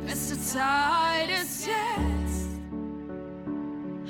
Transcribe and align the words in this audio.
Die 0.00 0.06
beste 0.06 0.40
Zeit 0.40 1.28
ist 1.42 1.66
jetzt. 1.66 2.60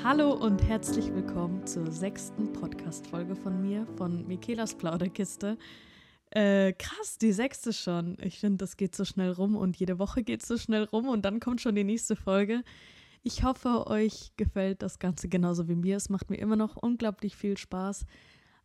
Hallo 0.03 0.33
und 0.33 0.63
herzlich 0.63 1.13
willkommen 1.13 1.67
zur 1.67 1.91
sechsten 1.91 2.53
Podcast-Folge 2.53 3.35
von 3.35 3.61
mir, 3.61 3.85
von 3.97 4.25
Michaelas 4.25 4.75
Plauderkiste. 4.75 5.57
Äh, 6.29 6.73
krass, 6.73 7.17
die 7.17 7.33
sechste 7.33 7.73
schon. 7.73 8.17
Ich 8.21 8.39
finde, 8.39 8.57
das 8.57 8.77
geht 8.77 8.95
so 8.95 9.03
schnell 9.03 9.31
rum 9.31 9.55
und 9.55 9.77
jede 9.77 9.99
Woche 9.99 10.23
geht 10.23 10.43
so 10.43 10.57
schnell 10.57 10.85
rum 10.85 11.09
und 11.09 11.23
dann 11.23 11.39
kommt 11.39 11.61
schon 11.61 11.75
die 11.75 11.83
nächste 11.83 12.15
Folge. 12.15 12.63
Ich 13.21 13.43
hoffe, 13.43 13.87
euch 13.87 14.31
gefällt 14.37 14.81
das 14.81 14.97
Ganze 14.97 15.27
genauso 15.27 15.67
wie 15.67 15.75
mir. 15.75 15.97
Es 15.97 16.09
macht 16.09 16.29
mir 16.29 16.37
immer 16.37 16.55
noch 16.55 16.77
unglaublich 16.77 17.35
viel 17.35 17.57
Spaß, 17.57 18.05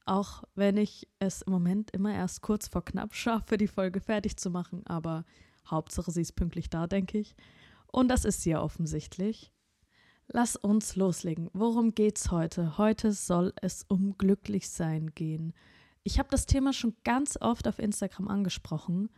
auch 0.04 0.44
wenn 0.54 0.76
ich 0.76 1.08
es 1.18 1.42
im 1.42 1.52
Moment 1.52 1.90
immer 1.90 2.14
erst 2.14 2.40
kurz 2.42 2.68
vor 2.68 2.84
knapp 2.84 3.14
schaffe, 3.14 3.56
die 3.56 3.68
Folge 3.68 4.00
fertig 4.00 4.36
zu 4.36 4.48
machen. 4.48 4.86
Aber 4.86 5.24
Hauptsache, 5.70 6.10
sie 6.10 6.22
ist 6.22 6.36
pünktlich 6.36 6.70
da, 6.70 6.86
denke 6.86 7.18
ich. 7.18 7.34
Und 7.86 8.08
das 8.08 8.24
ist 8.24 8.42
sie 8.42 8.50
ja 8.50 8.62
offensichtlich. 8.62 9.52
Lass 10.28 10.56
uns 10.56 10.96
loslegen. 10.96 11.50
Worum 11.52 11.94
geht's 11.94 12.30
heute? 12.30 12.78
Heute 12.78 13.12
soll 13.12 13.52
es 13.62 13.84
um 13.88 14.18
Glücklichsein 14.18 15.14
gehen. 15.14 15.52
Ich 16.02 16.18
habe 16.18 16.28
das 16.30 16.46
Thema 16.46 16.72
schon 16.72 16.96
ganz 17.04 17.38
oft 17.40 17.68
auf 17.68 17.78
Instagram 17.78 18.28
angesprochen 18.28 19.08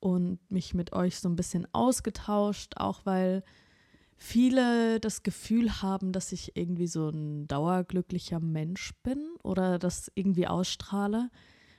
und 0.00 0.38
mich 0.50 0.74
mit 0.74 0.92
euch 0.92 1.18
so 1.18 1.28
ein 1.28 1.36
bisschen 1.36 1.66
ausgetauscht, 1.72 2.74
auch 2.76 3.04
weil 3.04 3.44
viele 4.16 5.00
das 5.00 5.22
Gefühl 5.22 5.82
haben, 5.82 6.12
dass 6.12 6.32
ich 6.32 6.56
irgendwie 6.56 6.86
so 6.86 7.08
ein 7.08 7.46
dauerglücklicher 7.46 8.40
Mensch 8.40 8.92
bin 9.02 9.30
oder 9.42 9.78
das 9.78 10.10
irgendwie 10.14 10.46
ausstrahle. 10.46 11.30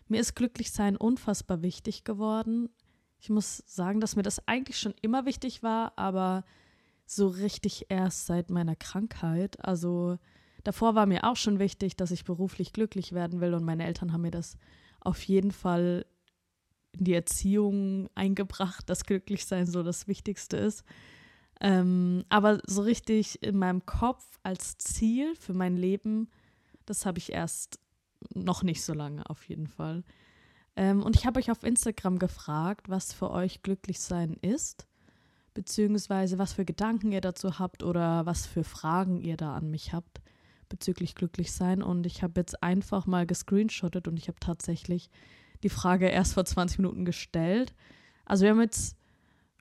Mir 0.07 0.19
ist 0.19 0.35
Glücklichsein 0.35 0.97
unfassbar 0.97 1.61
wichtig 1.61 2.03
geworden. 2.03 2.69
Ich 3.21 3.29
muss 3.29 3.63
sagen, 3.65 4.01
dass 4.01 4.17
mir 4.17 4.23
das 4.23 4.45
eigentlich 4.47 4.77
schon 4.77 4.95
immer 5.01 5.25
wichtig 5.25 5.63
war, 5.63 5.93
aber 5.95 6.43
so 7.05 7.27
richtig 7.27 7.85
erst 7.89 8.25
seit 8.25 8.49
meiner 8.49 8.75
Krankheit. 8.75 9.63
Also 9.63 10.17
Davor 10.63 10.95
war 10.95 11.05
mir 11.05 11.23
auch 11.23 11.37
schon 11.37 11.59
wichtig, 11.59 11.95
dass 11.95 12.11
ich 12.11 12.23
beruflich 12.23 12.73
glücklich 12.73 13.13
werden 13.13 13.41
will 13.41 13.53
und 13.53 13.63
meine 13.63 13.85
Eltern 13.85 14.13
haben 14.13 14.21
mir 14.21 14.31
das 14.31 14.57
auf 14.99 15.21
jeden 15.23 15.51
Fall 15.51 16.05
in 16.91 17.05
die 17.05 17.13
Erziehung 17.13 18.09
eingebracht, 18.15 18.89
dass 18.89 19.05
Glücklichsein 19.05 19.65
so 19.65 19.81
das 19.81 20.07
Wichtigste 20.07 20.57
ist. 20.57 20.83
Ähm, 21.59 22.25
aber 22.29 22.59
so 22.65 22.81
richtig 22.81 23.41
in 23.43 23.57
meinem 23.57 23.85
Kopf 23.85 24.25
als 24.43 24.77
Ziel 24.77 25.35
für 25.35 25.53
mein 25.53 25.77
Leben, 25.77 26.29
das 26.85 27.05
habe 27.05 27.17
ich 27.17 27.31
erst 27.31 27.79
noch 28.33 28.61
nicht 28.63 28.83
so 28.83 28.93
lange 28.93 29.27
auf 29.29 29.47
jeden 29.47 29.67
Fall. 29.67 30.03
Ähm, 30.75 31.03
und 31.03 31.15
ich 31.15 31.25
habe 31.25 31.39
euch 31.39 31.51
auf 31.51 31.63
Instagram 31.63 32.19
gefragt, 32.19 32.89
was 32.89 33.13
für 33.13 33.31
euch 33.31 33.61
Glücklichsein 33.61 34.33
ist, 34.41 34.87
beziehungsweise 35.53 36.37
was 36.37 36.53
für 36.53 36.65
Gedanken 36.65 37.11
ihr 37.11 37.21
dazu 37.21 37.59
habt 37.59 37.83
oder 37.83 38.25
was 38.25 38.45
für 38.45 38.63
Fragen 38.63 39.21
ihr 39.21 39.37
da 39.37 39.55
an 39.55 39.69
mich 39.69 39.93
habt 39.93 40.21
bezüglich 40.69 41.15
Glücklichsein. 41.15 41.83
Und 41.83 42.05
ich 42.05 42.23
habe 42.23 42.39
jetzt 42.39 42.63
einfach 42.63 43.05
mal 43.05 43.27
gescreenshottet 43.27 44.07
und 44.07 44.17
ich 44.17 44.27
habe 44.27 44.39
tatsächlich 44.39 45.09
die 45.63 45.69
Frage 45.69 46.07
erst 46.07 46.33
vor 46.33 46.45
20 46.45 46.79
Minuten 46.79 47.05
gestellt. 47.05 47.75
Also 48.25 48.43
wir 48.43 48.51
haben 48.51 48.61
jetzt 48.61 48.97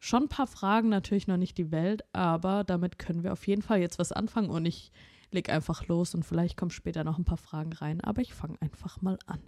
schon 0.01 0.25
ein 0.25 0.29
paar 0.29 0.47
Fragen, 0.47 0.89
natürlich 0.89 1.27
noch 1.27 1.37
nicht 1.37 1.59
die 1.59 1.71
Welt, 1.71 2.03
aber 2.15 2.65
damit 2.65 2.99
können 2.99 3.23
wir 3.23 3.33
auf 3.33 3.47
jeden 3.47 3.63
Fall 3.63 3.81
jetzt 3.81 3.99
was 3.99 4.13
anfangen 4.13 4.49
und 4.49 4.65
ich 4.65 4.93
lege 5.31 5.53
einfach 5.53 5.87
los 5.87 6.15
und 6.15 6.25
vielleicht 6.25 6.57
kommen 6.57 6.71
später 6.71 7.05
noch 7.05 7.19
ein 7.19 7.25
paar 7.25 7.37
Fragen 7.37 7.73
rein, 7.73 8.01
aber 8.01 8.23
ich 8.23 8.33
fange 8.33 8.57
einfach 8.61 9.03
mal 9.03 9.19
an. 9.27 9.41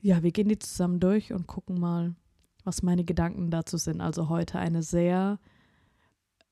Ja, 0.00 0.22
wir 0.22 0.30
gehen 0.30 0.48
die 0.48 0.58
zusammen 0.58 1.00
durch 1.00 1.32
und 1.32 1.46
gucken 1.46 1.80
mal, 1.80 2.14
was 2.64 2.82
meine 2.82 3.04
Gedanken 3.04 3.50
dazu 3.50 3.76
sind. 3.76 4.00
Also 4.00 4.28
heute 4.28 4.58
eine 4.58 4.82
sehr 4.82 5.38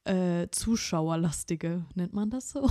äh, 0.04 0.48
zuschauerlastige, 0.50 1.84
nennt 1.94 2.12
man 2.12 2.30
das 2.30 2.50
so, 2.50 2.68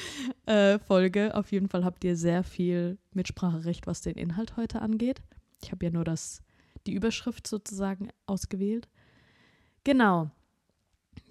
äh, 0.46 0.78
Folge. 0.78 1.34
Auf 1.34 1.52
jeden 1.52 1.68
Fall 1.68 1.84
habt 1.84 2.04
ihr 2.04 2.16
sehr 2.16 2.44
viel 2.44 2.98
Mitspracherecht, 3.12 3.86
was 3.86 4.02
den 4.02 4.16
Inhalt 4.16 4.56
heute 4.56 4.82
angeht. 4.82 5.22
Ich 5.62 5.70
habe 5.70 5.86
ja 5.86 5.92
nur 5.92 6.04
das, 6.04 6.42
die 6.86 6.94
Überschrift 6.94 7.46
sozusagen 7.46 8.08
ausgewählt. 8.26 8.88
Genau. 9.84 10.30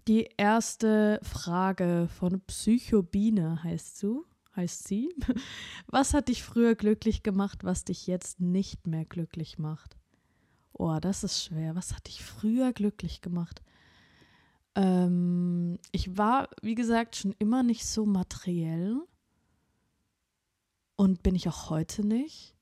Die 0.07 0.29
erste 0.37 1.19
Frage 1.21 2.07
von 2.17 2.41
Psychobine 2.41 3.63
heißt 3.63 4.01
du, 4.01 4.25
heißt 4.57 4.87
sie. 4.87 5.13
Was 5.87 6.13
hat 6.13 6.27
dich 6.27 6.43
früher 6.43 6.75
glücklich 6.75 7.23
gemacht, 7.23 7.63
was 7.63 7.85
dich 7.85 8.07
jetzt 8.07 8.41
nicht 8.41 8.87
mehr 8.87 9.05
glücklich 9.05 9.57
macht? 9.57 9.95
Oh, 10.73 10.97
das 10.99 11.23
ist 11.23 11.43
schwer. 11.43 11.75
Was 11.75 11.95
hat 11.95 12.07
dich 12.07 12.23
früher 12.23 12.73
glücklich 12.73 13.21
gemacht? 13.21 13.63
Ähm, 14.75 15.79
ich 15.91 16.17
war, 16.17 16.49
wie 16.61 16.75
gesagt, 16.75 17.15
schon 17.15 17.33
immer 17.39 17.63
nicht 17.63 17.85
so 17.85 18.05
materiell 18.05 19.01
und 20.95 21.23
bin 21.23 21.35
ich 21.35 21.47
auch 21.47 21.69
heute 21.69 22.05
nicht. 22.05 22.53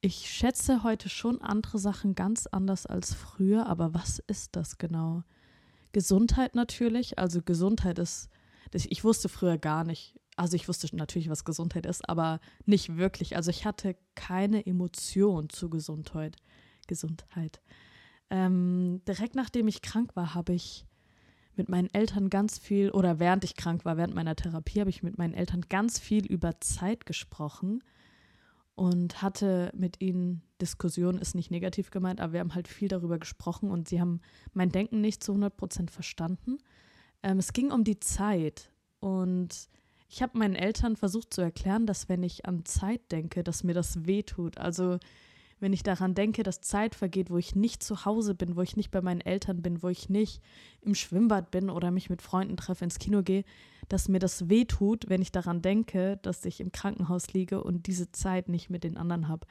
Ich 0.00 0.30
schätze 0.30 0.82
heute 0.82 1.08
schon 1.08 1.40
andere 1.40 1.78
Sachen 1.78 2.14
ganz 2.14 2.48
anders 2.48 2.86
als 2.86 3.14
früher, 3.14 3.66
aber 3.66 3.94
was 3.94 4.18
ist 4.18 4.56
das 4.56 4.76
genau? 4.76 5.22
Gesundheit 5.92 6.54
natürlich, 6.54 7.18
also 7.18 7.40
Gesundheit 7.40 7.98
ist, 7.98 8.28
ich 8.72 9.04
wusste 9.04 9.28
früher 9.28 9.58
gar 9.58 9.84
nicht, 9.84 10.18
also 10.42 10.56
ich 10.56 10.66
wusste 10.66 10.88
natürlich, 10.96 11.30
was 11.30 11.44
Gesundheit 11.44 11.86
ist, 11.86 12.08
aber 12.08 12.40
nicht 12.66 12.96
wirklich. 12.96 13.36
Also 13.36 13.50
ich 13.50 13.64
hatte 13.64 13.94
keine 14.16 14.66
Emotion 14.66 15.48
zu 15.48 15.70
Gesundheit. 15.70 16.36
Gesundheit. 16.88 17.62
Ähm, 18.28 19.02
direkt 19.06 19.36
nachdem 19.36 19.68
ich 19.68 19.82
krank 19.82 20.16
war, 20.16 20.34
habe 20.34 20.52
ich 20.52 20.84
mit 21.54 21.68
meinen 21.68 21.94
Eltern 21.94 22.28
ganz 22.28 22.58
viel, 22.58 22.90
oder 22.90 23.20
während 23.20 23.44
ich 23.44 23.54
krank 23.54 23.84
war, 23.84 23.96
während 23.96 24.16
meiner 24.16 24.34
Therapie, 24.34 24.80
habe 24.80 24.90
ich 24.90 25.04
mit 25.04 25.16
meinen 25.16 25.32
Eltern 25.32 25.60
ganz 25.68 26.00
viel 26.00 26.26
über 26.26 26.60
Zeit 26.60 27.06
gesprochen 27.06 27.84
und 28.74 29.22
hatte 29.22 29.70
mit 29.76 30.00
ihnen 30.00 30.42
Diskussionen, 30.60 31.20
ist 31.20 31.36
nicht 31.36 31.52
negativ 31.52 31.92
gemeint, 31.92 32.20
aber 32.20 32.32
wir 32.32 32.40
haben 32.40 32.56
halt 32.56 32.66
viel 32.66 32.88
darüber 32.88 33.20
gesprochen 33.20 33.70
und 33.70 33.88
sie 33.88 34.00
haben 34.00 34.20
mein 34.54 34.70
Denken 34.72 35.00
nicht 35.00 35.22
zu 35.22 35.30
100 35.30 35.56
Prozent 35.56 35.92
verstanden. 35.92 36.58
Ähm, 37.22 37.38
es 37.38 37.52
ging 37.52 37.70
um 37.70 37.84
die 37.84 38.00
Zeit 38.00 38.72
und 38.98 39.68
ich 40.12 40.20
habe 40.20 40.38
meinen 40.38 40.54
Eltern 40.54 40.94
versucht 40.96 41.32
zu 41.32 41.40
erklären, 41.40 41.86
dass 41.86 42.10
wenn 42.10 42.22
ich 42.22 42.44
an 42.44 42.66
Zeit 42.66 43.00
denke, 43.10 43.42
dass 43.42 43.64
mir 43.64 43.72
das 43.72 44.04
wehtut. 44.04 44.58
Also 44.58 44.98
wenn 45.58 45.72
ich 45.72 45.84
daran 45.84 46.14
denke, 46.14 46.42
dass 46.42 46.60
Zeit 46.60 46.94
vergeht, 46.94 47.30
wo 47.30 47.38
ich 47.38 47.54
nicht 47.54 47.82
zu 47.82 48.04
Hause 48.04 48.34
bin, 48.34 48.54
wo 48.54 48.60
ich 48.60 48.76
nicht 48.76 48.90
bei 48.90 49.00
meinen 49.00 49.22
Eltern 49.22 49.62
bin, 49.62 49.82
wo 49.82 49.88
ich 49.88 50.10
nicht 50.10 50.42
im 50.82 50.94
Schwimmbad 50.94 51.50
bin 51.50 51.70
oder 51.70 51.90
mich 51.90 52.10
mit 52.10 52.20
Freunden 52.20 52.58
treffe, 52.58 52.84
ins 52.84 52.98
Kino 52.98 53.22
gehe, 53.22 53.44
dass 53.88 54.08
mir 54.08 54.18
das 54.18 54.50
wehtut, 54.50 55.08
wenn 55.08 55.22
ich 55.22 55.32
daran 55.32 55.62
denke, 55.62 56.18
dass 56.20 56.44
ich 56.44 56.60
im 56.60 56.72
Krankenhaus 56.72 57.32
liege 57.32 57.64
und 57.64 57.86
diese 57.86 58.12
Zeit 58.12 58.50
nicht 58.50 58.68
mit 58.68 58.84
den 58.84 58.98
anderen 58.98 59.28
habe. 59.28 59.46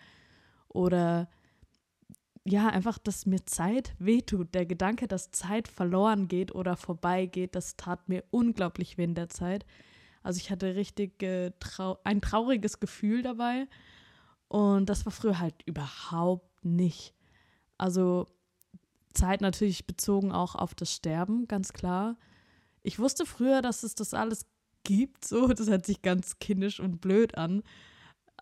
Oder 0.68 1.28
ja, 2.44 2.70
einfach, 2.70 3.00
dass 3.00 3.26
mir 3.26 3.48
Zeit 3.48 3.96
wehtut. 3.98 4.54
Der 4.54 4.68
Gedanke, 4.68 5.08
dass 5.08 5.32
Zeit 5.32 5.68
verloren 5.68 6.28
geht 6.28 6.54
oder 6.54 6.76
vorbeigeht, 6.76 7.56
das 7.56 7.78
tat 7.78 8.10
mir 8.10 8.24
unglaublich 8.30 9.00
weh 9.00 9.06
in 9.06 9.16
der 9.16 9.30
Zeit. 9.30 9.66
Also 10.24 10.38
ich 10.38 10.52
hatte 10.52 10.76
richtig 10.76 11.22
äh, 11.24 11.52
trau 11.59 12.00
ein 12.04 12.22
trauriges 12.22 12.80
Gefühl 12.80 13.24
dabei 13.24 13.68
und 14.48 14.90
das 14.90 15.06
war 15.06 15.12
früher 15.12 15.40
halt 15.40 15.56
überhaupt 15.66 16.66
nicht. 16.66 17.14
Also 17.78 18.28
Zeit 19.14 19.42
natürlich 19.42 19.88
bezogen 19.88 20.32
auch 20.32 20.56
auf 20.56 20.76
das 20.76 20.94
Sterben, 20.94 21.48
ganz 21.48 21.74
klar. 21.74 22.18
Ich 22.84 23.00
wusste 23.00 23.26
früher, 23.26 23.62
dass 23.62 23.84
es 23.84 23.96
das 23.96 24.14
alles 24.14 24.46
gibt, 24.84 25.26
so, 25.26 25.48
das 25.48 25.70
hört 25.70 25.86
sich 25.86 26.02
ganz 26.02 26.40
kindisch 26.40 26.80
und 26.80 27.02
blöd 27.02 27.38
an. 27.38 27.64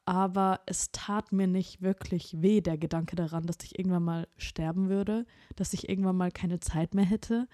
Aber 0.06 0.62
es 0.66 0.92
tat 0.92 1.32
mir 1.32 1.48
nicht 1.48 1.82
wirklich 1.82 2.42
weh, 2.42 2.62
der 2.62 2.78
Gedanke 2.78 3.16
daran, 3.16 3.46
dass 3.46 3.58
ich 3.64 3.78
irgendwann 3.78 4.04
mal 4.04 4.28
sterben 4.38 4.90
würde, 4.90 5.26
dass 5.56 5.74
ich 5.74 5.88
irgendwann 5.88 6.18
mal 6.18 6.32
keine 6.32 6.60
Zeit 6.60 6.96
mehr 6.96 7.06
hätte. 7.06 7.48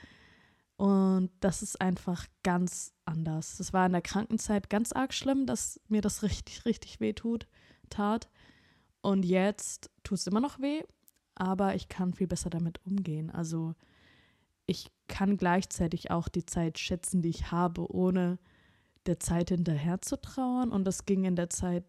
Und 0.78 1.32
das 1.40 1.62
ist 1.62 1.80
einfach 1.80 2.26
ganz 2.44 2.94
anders. 3.06 3.58
Das 3.58 3.72
war 3.72 3.86
in 3.86 3.94
der 3.94 4.02
Krankenzeit 4.02 4.70
ganz 4.70 4.92
arg 4.92 5.14
schlimm, 5.14 5.46
dass 5.46 5.80
mir 5.88 6.02
das 6.02 6.24
richtig, 6.24 6.66
richtig 6.66 7.00
weh 7.00 7.14
tut, 7.14 7.48
tat. 7.90 8.30
Und 9.02 9.24
jetzt 9.24 9.90
tut 10.04 10.18
es 10.18 10.28
immer 10.28 10.42
noch 10.42 10.60
weh, 10.60 10.84
aber 11.36 11.76
ich 11.76 11.88
kann 11.88 12.14
viel 12.14 12.28
besser 12.28 12.50
damit 12.50 12.86
umgehen. 12.86 13.30
Also 13.30 13.76
ich 14.66 14.92
kann 15.08 15.38
gleichzeitig 15.38 16.12
auch 16.12 16.28
die 16.28 16.46
Zeit 16.46 16.80
schätzen, 16.80 17.22
die 17.22 17.30
ich 17.30 17.52
habe, 17.52 17.90
ohne 17.94 18.40
der 19.06 19.20
Zeit 19.20 19.50
hinterher 19.50 20.02
zu 20.02 20.20
trauern. 20.20 20.72
Und 20.72 20.86
das 20.86 21.06
ging 21.06 21.24
in 21.24 21.36
der 21.36 21.50
Zeit, 21.50 21.86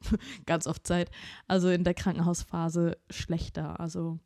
ganz 0.46 0.66
oft 0.66 0.86
Zeit, 0.86 1.10
also 1.46 1.68
in 1.68 1.84
der 1.84 1.94
Krankenhausphase 1.94 2.96
schlechter. 3.10 3.78
Also 3.78 4.18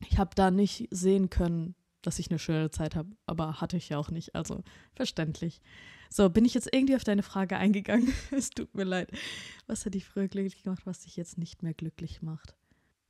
ich 0.00 0.18
habe 0.18 0.34
da 0.34 0.50
nicht 0.50 0.88
sehen 0.90 1.30
können, 1.30 1.74
dass 2.02 2.18
ich 2.18 2.30
eine 2.30 2.38
schöne 2.38 2.70
Zeit 2.70 2.96
habe, 2.96 3.10
aber 3.26 3.60
hatte 3.60 3.76
ich 3.76 3.88
ja 3.88 3.98
auch 3.98 4.10
nicht. 4.10 4.34
Also 4.34 4.62
verständlich. 4.94 5.60
So, 6.08 6.28
bin 6.28 6.44
ich 6.44 6.54
jetzt 6.54 6.68
irgendwie 6.72 6.96
auf 6.96 7.04
deine 7.04 7.22
Frage 7.22 7.56
eingegangen? 7.56 8.12
es 8.30 8.50
tut 8.50 8.74
mir 8.74 8.84
leid. 8.84 9.10
Was 9.66 9.86
hat 9.86 9.94
dich 9.94 10.04
früher 10.04 10.28
glücklich 10.28 10.62
gemacht, 10.62 10.82
was 10.84 11.00
dich 11.00 11.16
jetzt 11.16 11.38
nicht 11.38 11.62
mehr 11.62 11.74
glücklich 11.74 12.22
macht? 12.22 12.56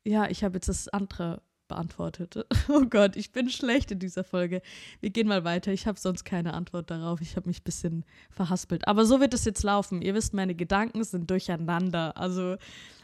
Ja, 0.05 0.29
ich 0.29 0.45
habe 0.45 0.57
jetzt 0.57 0.69
das 0.69 0.89
andere 0.89 1.43
beantwortet. 1.71 2.47
Oh 2.69 2.85
Gott, 2.85 3.17
ich 3.17 3.33
bin 3.33 3.49
schlecht 3.49 3.91
in 3.91 3.99
dieser 3.99 4.23
Folge. 4.23 4.61
Wir 5.01 5.11
gehen 5.11 5.27
mal 5.27 5.45
weiter. 5.45 5.73
Ich 5.73 5.87
habe 5.87 5.99
sonst 5.99 6.25
keine 6.25 6.55
Antwort 6.55 6.91
darauf. 6.91 7.21
Ich 7.21 7.37
habe 7.37 7.49
mich 7.49 7.61
ein 7.61 7.65
bisschen 7.65 8.05
verhaspelt. 8.31 8.87
Aber 8.87 9.05
so 9.05 9.21
wird 9.21 9.35
es 9.35 9.45
jetzt 9.45 9.63
laufen. 9.63 10.03
Ihr 10.03 10.15
wisst, 10.15 10.35
meine 10.35 10.55
Gedanken 10.55 11.03
sind 11.03 11.31
durcheinander. 11.31 12.17
Also, 12.17 12.57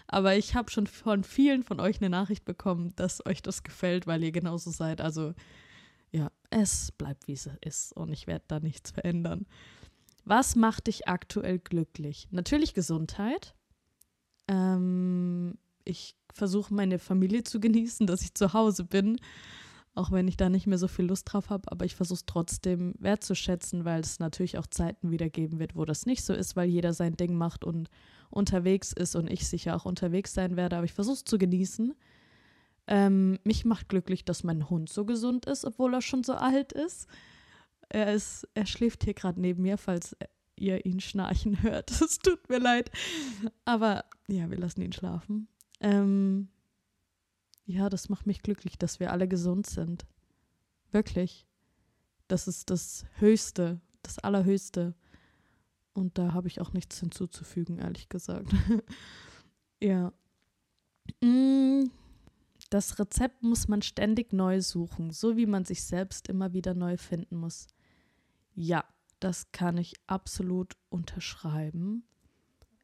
aber 0.07 0.37
ich 0.37 0.55
habe 0.55 0.71
schon 0.71 0.87
von 0.87 1.25
vielen 1.25 1.65
von 1.65 1.81
euch 1.81 2.01
eine 2.01 2.11
Nachricht 2.11 2.45
bekommen, 2.45 2.93
dass 2.97 3.25
euch 3.27 3.43
das 3.43 3.65
gefällt, 3.65 4.07
weil 4.07 4.23
ihr 4.23 4.33
genauso 4.33 4.71
seid. 4.71 5.01
Also, 5.01 5.35
es 6.51 6.93
bleibt, 6.93 7.29
wie 7.29 7.33
es 7.33 7.49
ist. 7.61 7.93
Und 7.93 8.13
ich 8.13 8.27
werde 8.27 8.45
da 8.49 8.61
nichts 8.61 8.91
verändern. 8.91 9.47
Was 10.25 10.57
macht 10.57 10.89
dich 10.89 11.07
aktuell 11.09 11.59
glücklich? 11.59 12.29
Natürlich 12.31 12.75
Gesundheit. 12.75 13.55
Ähm, 14.49 15.57
ich 15.85 16.17
versuche 16.33 16.75
meine 16.75 16.99
Familie 16.99 17.45
zu 17.45 17.61
genießen, 17.61 18.07
dass 18.07 18.23
ich 18.23 18.35
zu 18.35 18.53
Hause 18.53 18.85
bin, 18.85 19.19
auch 19.95 20.11
wenn 20.11 20.29
ich 20.29 20.37
da 20.37 20.49
nicht 20.49 20.67
mehr 20.67 20.79
so 20.79 20.89
viel 20.89 21.07
Lust 21.07 21.33
drauf 21.33 21.49
habe, 21.49 21.71
aber 21.73 21.85
ich 21.85 21.95
versuche 21.95 22.19
es 22.19 22.27
trotzdem 22.27 22.95
wertzuschätzen, 22.99 23.85
weil 23.85 24.01
es 24.01 24.19
natürlich 24.19 24.59
auch 24.59 24.67
Zeiten 24.67 25.11
wieder 25.11 25.31
geben 25.31 25.59
wird, 25.59 25.75
wo 25.75 25.85
das 25.85 26.07
nicht 26.07 26.25
so 26.25 26.35
ist, 26.35 26.57
weil 26.57 26.69
jeder 26.69 26.93
sein 26.93 27.17
Ding 27.17 27.35
macht 27.35 27.65
und 27.65 27.89
unterwegs 28.29 28.93
ist 28.93 29.17
und 29.17 29.31
ich 29.31 29.49
sicher 29.49 29.75
auch 29.77 29.87
unterwegs 29.87 30.35
sein 30.35 30.57
werde, 30.57 30.77
aber 30.77 30.85
ich 30.85 30.93
versuche 30.93 31.17
es 31.17 31.25
zu 31.25 31.39
genießen. 31.39 31.95
Ähm, 32.87 33.39
mich 33.45 33.65
macht 33.65 33.89
glücklich, 33.89 34.25
dass 34.25 34.45
mein 34.45 34.71
Hund 34.71 34.89
so 34.89 35.05
gesund 35.05 35.47
ist, 35.47 35.65
obwohl 35.65 35.95
er 35.95 36.03
schon 36.03 36.23
so 36.23 36.35
alt 36.35 36.73
ist. 36.73 37.09
Er, 37.89 38.13
ist, 38.13 38.49
er 38.55 38.67
schläft 38.67 39.05
hier 39.05 39.15
gerade 39.15 39.41
neben 39.41 39.63
mir, 39.63 39.79
falls 39.79 40.17
ihr 40.57 40.85
ihn 40.87 41.01
schnarchen 41.01 41.63
hört. 41.63 41.91
Es 41.91 42.19
tut 42.19 42.49
mir 42.49 42.59
leid. 42.59 42.91
Aber 43.65 44.05
ja, 44.29 44.51
wir 44.51 44.59
lassen 44.59 44.83
ihn 44.83 44.93
schlafen. 44.93 45.49
Ähm, 45.81 46.49
ja, 47.67 47.89
das 47.89 48.09
macht 48.09 48.27
mich 48.27 48.43
glücklich, 48.43 48.79
dass 48.79 49.01
wir 49.01 49.13
alle 49.13 49.29
gesund 49.29 49.67
sind. 49.67 50.07
Wirklich. 50.93 51.47
Das 52.29 52.49
ist 52.49 52.71
das 52.71 53.05
Höchste, 53.19 53.81
das 54.03 54.19
Allerhöchste. 54.19 54.95
Und 55.93 56.19
da 56.19 56.33
habe 56.33 56.49
ich 56.49 56.61
auch 56.61 56.73
nichts 56.73 57.01
hinzuzufügen, 57.01 57.79
ehrlich 57.79 58.09
gesagt. 58.09 58.55
ja. 59.83 60.13
Mm, 61.23 61.85
das 62.69 62.99
Rezept 62.99 63.43
muss 63.43 63.69
man 63.69 63.83
ständig 63.83 64.33
neu 64.33 64.61
suchen, 64.61 65.11
so 65.11 65.37
wie 65.37 65.47
man 65.47 65.65
sich 65.65 65.85
selbst 65.85 66.29
immer 66.29 66.53
wieder 66.53 66.75
neu 66.75 66.97
finden 66.97 67.37
muss. 67.37 67.67
Ja, 68.55 68.85
das 69.21 69.53
kann 69.53 69.77
ich 69.79 69.95
absolut 70.07 70.75
unterschreiben. 70.89 72.05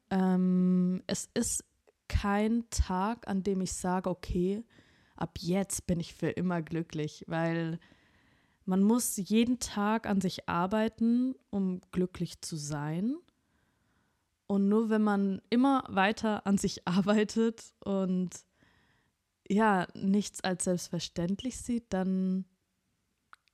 Ähm, 0.09 1.03
es 1.07 1.29
ist 1.33 1.63
kein 2.07 2.69
Tag, 2.69 3.27
an 3.27 3.43
dem 3.43 3.61
ich 3.61 3.73
sage, 3.73 4.09
okay, 4.09 4.63
ab 5.15 5.37
jetzt 5.39 5.87
bin 5.87 5.99
ich 5.99 6.13
für 6.13 6.29
immer 6.29 6.61
glücklich, 6.61 7.23
weil 7.27 7.79
man 8.65 8.83
muss 8.83 9.17
jeden 9.17 9.59
Tag 9.59 10.07
an 10.07 10.21
sich 10.21 10.47
arbeiten, 10.47 11.35
um 11.49 11.81
glücklich 11.91 12.41
zu 12.41 12.55
sein. 12.55 13.15
Und 14.47 14.69
nur 14.69 14.89
wenn 14.89 15.01
man 15.01 15.41
immer 15.49 15.83
weiter 15.89 16.45
an 16.45 16.57
sich 16.57 16.87
arbeitet 16.87 17.73
und 17.83 18.29
ja, 19.49 19.87
nichts 19.93 20.41
als 20.41 20.65
selbstverständlich 20.65 21.57
sieht, 21.57 21.91
dann 21.93 22.45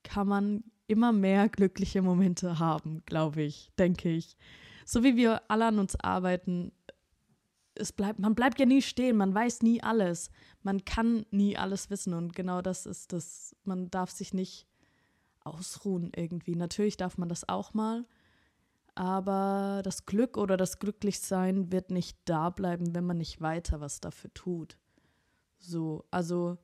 kann 0.03 0.27
man 0.27 0.63
immer 0.87 1.11
mehr 1.11 1.49
glückliche 1.49 2.01
Momente 2.01 2.59
haben, 2.59 3.03
glaube 3.05 3.41
ich, 3.41 3.71
denke 3.77 4.09
ich. 4.09 4.37
So 4.85 5.03
wie 5.03 5.15
wir 5.15 5.43
alle 5.49 5.67
an 5.67 5.79
uns 5.79 5.95
arbeiten, 5.95 6.71
es 7.75 7.93
bleibt, 7.93 8.19
man 8.19 8.35
bleibt 8.35 8.59
ja 8.59 8.65
nie 8.65 8.81
stehen, 8.81 9.15
man 9.15 9.33
weiß 9.33 9.61
nie 9.61 9.81
alles. 9.81 10.31
Man 10.63 10.83
kann 10.85 11.25
nie 11.31 11.57
alles 11.57 11.89
wissen 11.89 12.13
und 12.13 12.35
genau 12.35 12.61
das 12.61 12.85
ist 12.85 13.13
das, 13.13 13.55
man 13.63 13.89
darf 13.89 14.11
sich 14.11 14.33
nicht 14.33 14.67
ausruhen 15.43 16.11
irgendwie. 16.15 16.55
Natürlich 16.55 16.97
darf 16.97 17.17
man 17.17 17.29
das 17.29 17.47
auch 17.47 17.73
mal, 17.73 18.05
aber 18.95 19.81
das 19.83 20.05
Glück 20.05 20.37
oder 20.37 20.57
das 20.57 20.79
Glücklichsein 20.79 21.71
wird 21.71 21.91
nicht 21.91 22.17
da 22.25 22.49
bleiben, 22.49 22.93
wenn 22.93 23.05
man 23.05 23.17
nicht 23.17 23.41
weiter 23.41 23.79
was 23.79 24.01
dafür 24.01 24.33
tut. 24.33 24.77
So, 25.59 26.05
also 26.09 26.57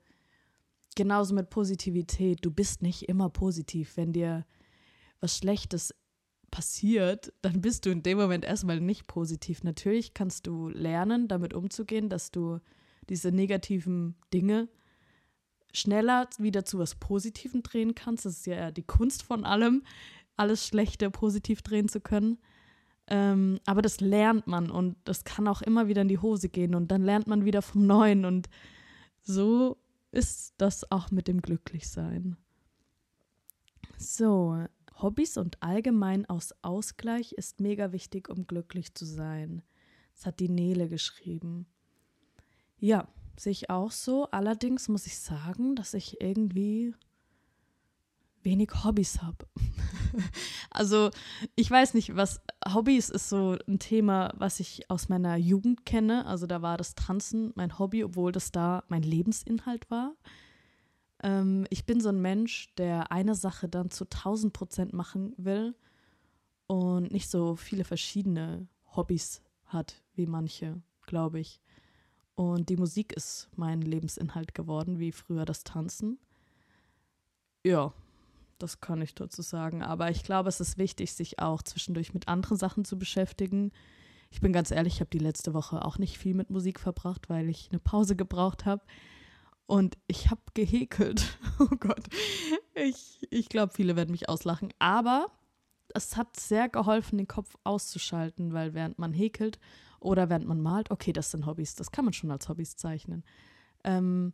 genauso 0.96 1.36
mit 1.36 1.50
Positivität. 1.50 2.40
Du 2.42 2.52
bist 2.52 2.82
nicht 2.82 3.04
immer 3.04 3.30
positiv. 3.30 3.98
Wenn 3.98 4.14
dir 4.14 4.46
was 5.20 5.38
Schlechtes 5.38 5.94
passiert, 6.52 7.34
dann 7.42 7.62
bist 7.62 7.86
du 7.86 7.90
in 7.90 8.02
dem 8.02 8.18
Moment 8.18 8.46
erstmal 8.46 8.80
nicht 8.80 9.08
positiv. 9.08 9.64
Natürlich 9.64 10.14
kannst 10.14 10.48
du 10.48 10.70
lernen, 10.70 11.28
damit 11.28 11.54
umzugehen, 11.54 12.10
dass 12.10 12.32
du 12.32 12.60
diese 13.10 13.32
negativen 13.32 14.16
Dinge 14.34 14.70
schneller 15.74 16.30
wieder 16.38 16.64
zu 16.64 16.80
was 16.80 16.96
Positivem 16.96 17.62
drehen 17.62 17.94
kannst. 17.94 18.26
Das 18.26 18.38
ist 18.38 18.46
ja 18.46 18.72
die 18.72 18.84
Kunst 18.84 19.24
von 19.24 19.44
allem, 19.46 19.84
alles 20.38 20.66
Schlechte 20.66 21.12
positiv 21.12 21.62
drehen 21.62 21.90
zu 21.90 22.00
können. 22.00 22.40
Ähm, 23.08 23.60
aber 23.66 23.82
das 23.82 24.00
lernt 24.00 24.48
man 24.48 24.72
und 24.72 24.96
das 25.04 25.26
kann 25.26 25.48
auch 25.48 25.62
immer 25.62 25.88
wieder 25.88 26.02
in 26.02 26.08
die 26.08 26.18
Hose 26.18 26.50
gehen 26.50 26.74
und 26.74 26.88
dann 26.88 27.04
lernt 27.04 27.28
man 27.28 27.46
wieder 27.46 27.62
vom 27.62 27.86
Neuen 27.86 28.26
und 28.26 28.50
so 29.26 29.78
ist 30.12 30.54
das 30.58 30.90
auch 30.92 31.12
mit 31.12 31.28
dem 31.28 31.42
Glücklichsein. 31.42 32.38
So, 33.98 34.66
Hobbys 35.02 35.38
und 35.38 35.62
allgemein 35.62 36.26
aus 36.26 36.54
Ausgleich 36.62 37.34
ist 37.34 37.60
mega 37.60 37.92
wichtig, 37.92 38.30
um 38.30 38.48
glücklich 38.48 38.94
zu 38.94 39.06
sein. 39.06 39.62
Das 40.14 40.26
hat 40.26 40.40
die 40.40 40.50
Nele 40.50 40.88
geschrieben. 40.88 41.66
Ja, 42.80 43.08
sehe 43.38 43.52
ich 43.52 43.70
auch 43.70 43.92
so. 43.92 44.30
Allerdings 44.32 44.88
muss 44.88 45.06
ich 45.06 45.20
sagen, 45.20 45.76
dass 45.76 45.94
ich 45.94 46.22
irgendwie 46.22 46.94
wenig 48.46 48.72
Hobbys 48.84 49.22
habe. 49.22 49.46
also 50.70 51.12
ich 51.56 51.70
weiß 51.70 51.94
nicht, 51.94 52.16
was 52.16 52.42
Hobbys 52.66 53.10
ist 53.10 53.30
so 53.30 53.58
ein 53.68 53.80
Thema, 53.80 54.34
was 54.38 54.60
ich 54.60 54.90
aus 54.90 55.10
meiner 55.10 55.36
Jugend 55.36 55.86
kenne. 55.86 56.26
Also 56.26 56.48
da 56.48 56.62
war 56.62 56.78
das 56.78 56.96
Tanzen 56.96 57.52
mein 57.56 57.78
Hobby, 57.78 58.04
obwohl 58.04 58.32
das 58.32 58.52
da 58.52 58.84
mein 58.88 59.04
Lebensinhalt 59.04 59.90
war. 59.90 60.14
Ähm, 61.22 61.66
ich 61.70 61.86
bin 61.86 62.00
so 62.00 62.10
ein 62.10 62.22
Mensch, 62.22 62.74
der 62.78 63.12
eine 63.12 63.36
Sache 63.36 63.68
dann 63.68 63.90
zu 63.90 64.06
1000 64.06 64.54
Prozent 64.54 64.94
machen 64.94 65.34
will 65.38 65.76
und 66.68 67.12
nicht 67.12 67.30
so 67.30 67.56
viele 67.56 67.84
verschiedene 67.84 68.68
Hobbys 68.96 69.42
hat 69.66 70.02
wie 70.14 70.28
manche, 70.28 70.82
glaube 71.06 71.40
ich. 71.40 71.62
Und 72.36 72.70
die 72.70 72.78
Musik 72.78 73.14
ist 73.14 73.50
mein 73.56 73.82
Lebensinhalt 73.82 74.54
geworden, 74.54 75.00
wie 75.00 75.12
früher 75.12 75.46
das 75.46 75.64
Tanzen. 75.64 76.20
Ja, 77.64 77.94
das 78.58 78.82
kann 78.82 79.02
ich 79.02 79.16
dazu 79.16 79.42
sagen. 79.42 79.84
Aber 79.84 80.10
ich 80.10 80.24
glaube, 80.24 80.50
es 80.50 80.60
ist 80.60 80.78
wichtig, 80.78 81.14
sich 81.14 81.40
auch 81.40 81.62
zwischendurch 81.62 82.14
mit 82.14 82.28
anderen 82.28 82.58
Sachen 82.58 82.86
zu 82.86 82.98
beschäftigen. 82.98 83.72
Ich 84.32 84.42
bin 84.42 84.54
ganz 84.54 84.72
ehrlich, 84.72 84.96
ich 84.96 85.00
habe 85.00 85.10
die 85.12 85.20
letzte 85.20 85.54
Woche 85.54 85.84
auch 85.86 85.98
nicht 85.98 86.18
viel 86.18 86.34
mit 86.34 86.50
Musik 86.50 86.80
verbracht, 86.80 87.30
weil 87.30 87.50
ich 87.50 87.70
eine 87.72 87.80
Pause 87.80 88.16
gebraucht 88.16 88.66
habe. 88.66 88.84
Und 89.68 89.98
ich 90.08 90.30
habe 90.30 90.42
gehäkelt. 90.54 91.38
Oh 91.58 91.78
Gott. 91.80 92.04
Ich, 92.74 93.26
ich 93.30 93.48
glaube, 93.48 93.72
viele 93.74 93.96
werden 93.96 94.12
mich 94.12 94.28
auslachen. 94.28 94.74
Aber 94.78 95.28
es 95.94 96.18
hat 96.18 96.38
sehr 96.38 96.68
geholfen, 96.68 97.18
den 97.18 97.30
Kopf 97.30 97.56
auszuschalten, 97.64 98.52
weil 98.52 98.74
während 98.74 99.00
man 99.00 99.14
häkelt 99.14 99.58
oder 100.02 100.30
während 100.30 100.46
man 100.46 100.60
malt, 100.60 100.92
okay, 100.92 101.14
das 101.14 101.32
sind 101.32 101.46
Hobbys, 101.46 101.76
das 101.76 101.92
kann 101.92 102.04
man 102.04 102.14
schon 102.14 102.30
als 102.30 102.50
Hobbys 102.50 102.76
zeichnen. 102.76 103.24
Ähm, 103.86 104.34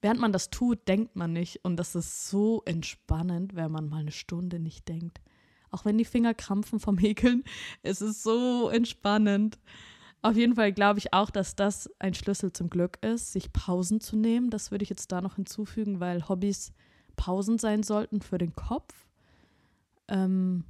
während 0.00 0.20
man 0.20 0.32
das 0.32 0.50
tut, 0.50 0.86
denkt 0.88 1.16
man 1.16 1.32
nicht. 1.32 1.64
Und 1.64 1.76
das 1.76 1.94
ist 1.94 2.28
so 2.28 2.62
entspannend, 2.64 3.54
wenn 3.54 3.70
man 3.70 3.88
mal 3.88 4.00
eine 4.00 4.12
Stunde 4.12 4.58
nicht 4.58 4.88
denkt. 4.88 5.20
Auch 5.70 5.84
wenn 5.84 5.98
die 5.98 6.04
Finger 6.04 6.34
krampfen 6.34 6.80
vom 6.80 6.98
Häkeln, 6.98 7.44
es 7.82 8.00
ist 8.00 8.22
so 8.22 8.68
entspannend. 8.68 9.58
Auf 10.20 10.36
jeden 10.36 10.56
Fall 10.56 10.72
glaube 10.72 10.98
ich 10.98 11.12
auch, 11.12 11.30
dass 11.30 11.54
das 11.54 11.88
ein 12.00 12.14
Schlüssel 12.14 12.52
zum 12.52 12.70
Glück 12.70 12.98
ist, 13.04 13.32
sich 13.32 13.52
Pausen 13.52 14.00
zu 14.00 14.16
nehmen. 14.16 14.50
Das 14.50 14.70
würde 14.70 14.82
ich 14.82 14.90
jetzt 14.90 15.12
da 15.12 15.20
noch 15.20 15.36
hinzufügen, 15.36 16.00
weil 16.00 16.28
Hobbys 16.28 16.72
Pausen 17.16 17.58
sein 17.58 17.82
sollten 17.82 18.20
für 18.20 18.38
den 18.38 18.54
Kopf. 18.54 19.06
Ähm, 20.08 20.64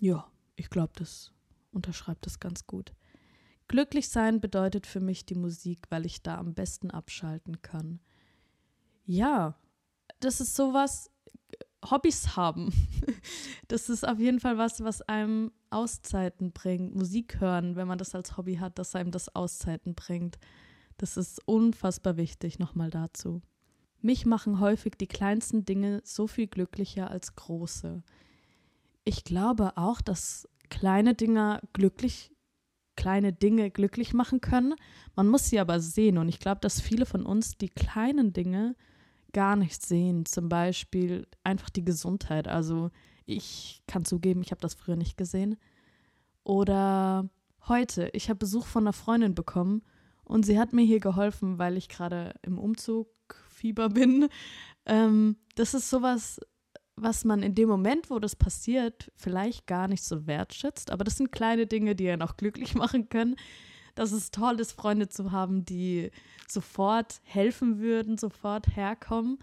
ja, 0.00 0.30
ich 0.56 0.70
glaube, 0.70 0.92
das 0.96 1.32
unterschreibt 1.72 2.24
das 2.26 2.40
ganz 2.40 2.66
gut. 2.66 2.92
Glücklich 3.66 4.08
sein 4.08 4.40
bedeutet 4.40 4.86
für 4.86 5.00
mich 5.00 5.26
die 5.26 5.34
Musik, 5.34 5.80
weil 5.90 6.06
ich 6.06 6.22
da 6.22 6.38
am 6.38 6.54
besten 6.54 6.90
abschalten 6.90 7.60
kann. 7.60 8.00
Ja, 9.08 9.54
das 10.20 10.42
ist 10.42 10.54
sowas, 10.54 11.10
Hobbys 11.90 12.36
haben. 12.36 12.72
Das 13.68 13.90
ist 13.90 14.08
auf 14.08 14.18
jeden 14.18 14.40
Fall 14.40 14.56
was, 14.56 14.82
was 14.82 15.02
einem 15.02 15.52
Auszeiten 15.68 16.52
bringt. 16.52 16.94
Musik 16.94 17.38
hören, 17.38 17.76
wenn 17.76 17.86
man 17.86 17.98
das 17.98 18.14
als 18.14 18.38
Hobby 18.38 18.56
hat, 18.56 18.78
dass 18.78 18.94
einem 18.94 19.10
das 19.10 19.34
Auszeiten 19.34 19.94
bringt. 19.94 20.38
Das 20.96 21.18
ist 21.18 21.46
unfassbar 21.46 22.16
wichtig, 22.16 22.58
nochmal 22.58 22.88
dazu. 22.88 23.42
Mich 24.00 24.24
machen 24.24 24.58
häufig 24.58 24.94
die 24.98 25.06
kleinsten 25.06 25.66
Dinge 25.66 26.00
so 26.04 26.26
viel 26.26 26.46
glücklicher 26.46 27.10
als 27.10 27.34
große. 27.36 28.02
Ich 29.04 29.24
glaube 29.24 29.76
auch, 29.76 30.00
dass 30.00 30.48
kleine 30.70 31.14
Dinge 31.14 31.60
glücklich, 31.74 32.34
kleine 32.96 33.34
Dinge 33.34 33.70
glücklich 33.70 34.14
machen 34.14 34.40
können. 34.40 34.74
Man 35.14 35.28
muss 35.28 35.50
sie 35.50 35.60
aber 35.60 35.78
sehen. 35.80 36.16
Und 36.16 36.30
ich 36.30 36.38
glaube, 36.38 36.62
dass 36.62 36.80
viele 36.80 37.04
von 37.04 37.26
uns 37.26 37.58
die 37.58 37.68
kleinen 37.68 38.32
Dinge 38.32 38.76
gar 39.32 39.56
nicht 39.56 39.84
sehen. 39.84 40.26
Zum 40.26 40.48
Beispiel 40.48 41.26
einfach 41.44 41.70
die 41.70 41.84
Gesundheit. 41.84 42.48
Also 42.48 42.90
ich 43.26 43.82
kann 43.86 44.04
zugeben, 44.04 44.42
ich 44.42 44.50
habe 44.50 44.60
das 44.60 44.74
früher 44.74 44.96
nicht 44.96 45.16
gesehen. 45.16 45.56
Oder 46.44 47.28
heute, 47.68 48.08
ich 48.12 48.28
habe 48.28 48.38
Besuch 48.38 48.66
von 48.66 48.84
einer 48.84 48.92
Freundin 48.92 49.34
bekommen 49.34 49.82
und 50.24 50.46
sie 50.46 50.58
hat 50.58 50.72
mir 50.72 50.84
hier 50.84 51.00
geholfen, 51.00 51.58
weil 51.58 51.76
ich 51.76 51.88
gerade 51.88 52.34
im 52.42 52.58
Umzugfieber 52.58 53.88
bin. 53.90 54.28
Ähm, 54.86 55.36
das 55.56 55.74
ist 55.74 55.90
sowas, 55.90 56.40
was 56.96 57.24
man 57.24 57.42
in 57.42 57.54
dem 57.54 57.68
Moment, 57.68 58.10
wo 58.10 58.18
das 58.18 58.34
passiert, 58.34 59.12
vielleicht 59.14 59.66
gar 59.66 59.88
nicht 59.88 60.02
so 60.02 60.26
wertschätzt. 60.26 60.90
Aber 60.90 61.04
das 61.04 61.16
sind 61.16 61.32
kleine 61.32 61.66
Dinge, 61.66 61.94
die 61.94 62.08
einen 62.08 62.22
auch 62.22 62.36
glücklich 62.36 62.74
machen 62.76 63.08
können. 63.08 63.36
Dass 63.98 64.12
es 64.12 64.30
toll 64.30 64.60
ist, 64.60 64.70
Freunde 64.70 65.08
zu 65.08 65.32
haben, 65.32 65.64
die 65.64 66.12
sofort 66.46 67.20
helfen 67.24 67.80
würden, 67.80 68.16
sofort 68.16 68.76
herkommen. 68.76 69.40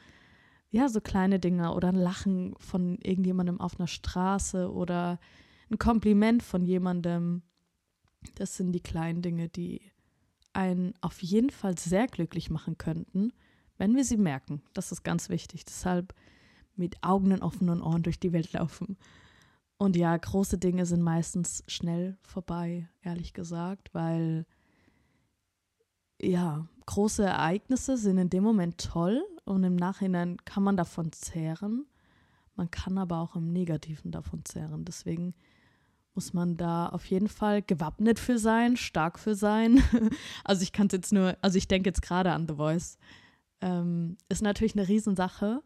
Ja, 0.70 0.88
so 0.88 1.02
kleine 1.02 1.40
Dinge 1.40 1.74
oder 1.74 1.90
ein 1.90 1.96
Lachen 1.96 2.56
von 2.58 2.98
irgendjemandem 3.04 3.60
auf 3.60 3.78
einer 3.78 3.90
Straße 3.90 4.72
oder 4.72 5.20
ein 5.70 5.78
Kompliment 5.78 6.42
von 6.42 6.64
jemandem. 6.64 7.42
Das 8.36 8.56
sind 8.56 8.72
die 8.72 8.80
kleinen 8.80 9.22
Dinge, 9.22 9.50
die 9.50 9.82
einen 10.54 10.94
auf 11.02 11.22
jeden 11.22 11.50
Fall 11.50 11.78
sehr 11.78 12.08
glücklich 12.08 12.50
machen 12.50 12.78
könnten, 12.78 13.34
wenn 13.78 13.94
wir 13.94 14.06
sie 14.06 14.16
merken. 14.16 14.62
Das 14.74 14.94
ist 14.94 15.04
ganz 15.04 15.28
wichtig. 15.28 15.66
Deshalb 15.66 16.16
mit 16.78 17.04
Augen 17.04 17.34
und 17.34 17.42
offenen 17.42 17.82
Ohren 17.82 18.04
durch 18.04 18.22
die 18.22 18.32
Welt 18.32 18.54
laufen. 18.54 18.96
Und 19.78 19.96
ja, 19.96 20.16
große 20.16 20.58
Dinge 20.58 20.86
sind 20.86 21.02
meistens 21.02 21.64
schnell 21.68 22.18
vorbei, 22.22 22.88
ehrlich 23.04 23.34
gesagt, 23.34 23.94
weil 23.94 24.46
ja, 26.22 26.68
große 26.86 27.24
Ereignisse 27.24 27.98
sind 27.98 28.18
in 28.18 28.30
dem 28.30 28.44
Moment 28.44 28.78
toll 28.78 29.24
und 29.44 29.64
im 29.64 29.76
Nachhinein 29.76 30.38
kann 30.46 30.64
man 30.64 30.78
davon 30.78 31.12
zehren. 31.12 31.86
Man 32.56 32.72
kann 32.72 32.98
aber 32.98 33.20
auch 33.20 33.36
im 33.36 33.52
Negativen 33.52 34.12
davon 34.12 34.46
zehren. 34.46 34.86
Deswegen 34.86 35.34
muss 36.14 36.34
man 36.34 36.56
da 36.56 36.88
auf 36.88 37.06
jeden 37.06 37.28
Fall 37.28 37.62
gewappnet 37.62 38.18
für 38.18 38.40
sein, 38.40 38.78
stark 38.78 39.20
für 39.20 39.36
sein. 39.36 39.84
also 40.46 40.64
ich 40.64 40.72
kann 40.72 40.88
es 40.88 40.94
jetzt 40.94 41.12
nur, 41.12 41.38
also 41.42 41.58
ich 41.58 41.68
denke 41.68 41.90
jetzt 41.90 42.02
gerade 42.02 42.32
an 42.32 42.48
The 42.48 42.56
Voice. 42.56 42.98
Ähm, 43.60 44.18
ist 44.30 44.42
natürlich 44.42 44.76
eine 44.76 44.88
Riesensache. 44.88 45.62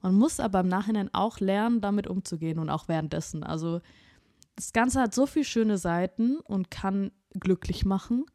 Man 0.00 0.14
muss 0.14 0.40
aber 0.40 0.60
im 0.60 0.68
Nachhinein 0.68 1.12
auch 1.12 1.40
lernen, 1.40 1.80
damit 1.80 2.06
umzugehen 2.06 2.58
und 2.58 2.70
auch 2.70 2.88
währenddessen. 2.88 3.42
Also 3.42 3.80
das 4.56 4.72
Ganze 4.72 5.00
hat 5.00 5.14
so 5.14 5.26
viele 5.26 5.44
schöne 5.44 5.78
Seiten 5.78 6.38
und 6.40 6.70
kann 6.70 7.10
glücklich 7.38 7.84
machen, 7.84 8.26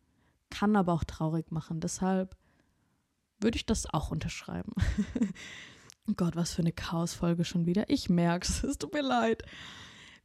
kann 0.49 0.75
aber 0.75 0.93
auch 0.93 1.03
traurig 1.03 1.51
machen. 1.51 1.79
Deshalb 1.79 2.35
würde 3.39 3.57
ich 3.57 3.65
das 3.65 3.93
auch 3.93 4.11
unterschreiben. 4.11 4.71
oh 6.07 6.13
Gott, 6.15 6.35
was 6.35 6.53
für 6.53 6.61
eine 6.61 6.71
Chaosfolge 6.71 7.45
schon 7.45 7.65
wieder. 7.65 7.89
Ich 7.89 8.09
merke 8.09 8.47
es, 8.47 8.63
es 8.63 8.77
tut 8.77 8.93
mir 8.93 9.01
leid. 9.01 9.43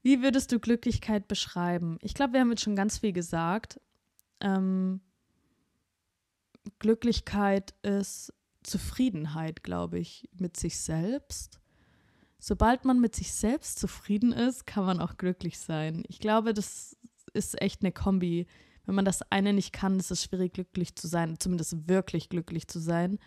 Wie 0.02 0.22
würdest 0.22 0.52
du 0.52 0.60
Glücklichkeit 0.60 1.28
beschreiben? 1.28 1.98
Ich 2.02 2.14
glaube, 2.14 2.34
wir 2.34 2.40
haben 2.40 2.50
jetzt 2.50 2.62
schon 2.62 2.76
ganz 2.76 2.98
viel 2.98 3.12
gesagt. 3.12 3.80
Ähm, 4.40 5.00
Glücklichkeit 6.78 7.74
ist 7.82 8.32
Zufriedenheit, 8.68 9.62
glaube 9.62 9.98
ich, 9.98 10.28
mit 10.36 10.56
sich 10.56 10.78
selbst. 10.78 11.60
Sobald 12.38 12.84
man 12.84 13.00
mit 13.00 13.16
sich 13.16 13.32
selbst 13.32 13.78
zufrieden 13.78 14.32
ist, 14.32 14.66
kann 14.66 14.84
man 14.84 15.00
auch 15.00 15.16
glücklich 15.16 15.58
sein. 15.58 16.04
Ich 16.08 16.20
glaube, 16.20 16.54
das 16.54 16.96
ist 17.32 17.60
echt 17.60 17.82
eine 17.82 17.92
Kombi. 17.92 18.46
Wenn 18.86 18.94
man 18.94 19.04
das 19.04 19.22
eine 19.30 19.52
nicht 19.52 19.72
kann, 19.72 19.98
ist 19.98 20.10
es 20.10 20.22
schwierig, 20.22 20.54
glücklich 20.54 20.94
zu 20.94 21.08
sein, 21.08 21.38
zumindest 21.38 21.88
wirklich 21.88 22.28
glücklich 22.28 22.68
zu 22.68 22.78
sein, 22.78 23.18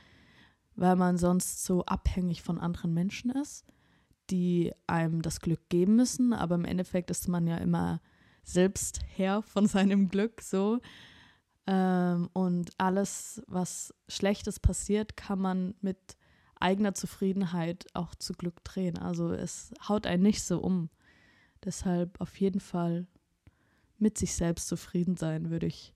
weil 0.75 0.95
man 0.95 1.17
sonst 1.17 1.65
so 1.65 1.83
abhängig 1.86 2.41
von 2.41 2.57
anderen 2.57 2.93
Menschen 2.93 3.31
ist 3.31 3.65
die 4.31 4.71
einem 4.88 5.21
das 5.21 5.41
Glück 5.41 5.69
geben 5.69 5.95
müssen, 5.95 6.33
aber 6.33 6.55
im 6.55 6.65
Endeffekt 6.65 7.12
ist 7.12 7.27
man 7.27 7.45
ja 7.48 7.57
immer 7.57 8.01
selbst 8.43 9.01
Herr 9.15 9.41
von 9.43 9.67
seinem 9.67 10.10
Glück 10.10 10.41
so. 10.41 10.79
Ähm, 11.68 12.30
und 12.34 12.72
alles, 12.77 13.41
was 13.48 13.94
Schlechtes 14.08 14.60
passiert, 14.60 15.15
kann 15.15 15.39
man 15.39 15.75
mit 15.82 16.18
eigener 16.60 16.94
Zufriedenheit 16.94 17.86
auch 17.94 18.15
zu 18.15 18.34
Glück 18.34 18.63
drehen. 18.63 18.98
Also 18.98 19.32
es 19.32 19.74
haut 19.88 20.06
einen 20.06 20.24
nicht 20.24 20.44
so 20.44 20.60
um. 20.60 20.89
Deshalb 21.63 22.20
auf 22.20 22.39
jeden 22.39 22.60
Fall 22.60 23.08
mit 23.98 24.18
sich 24.18 24.36
selbst 24.36 24.68
zufrieden 24.68 25.15
sein, 25.15 25.50
würde 25.50 25.68
ich 25.68 25.94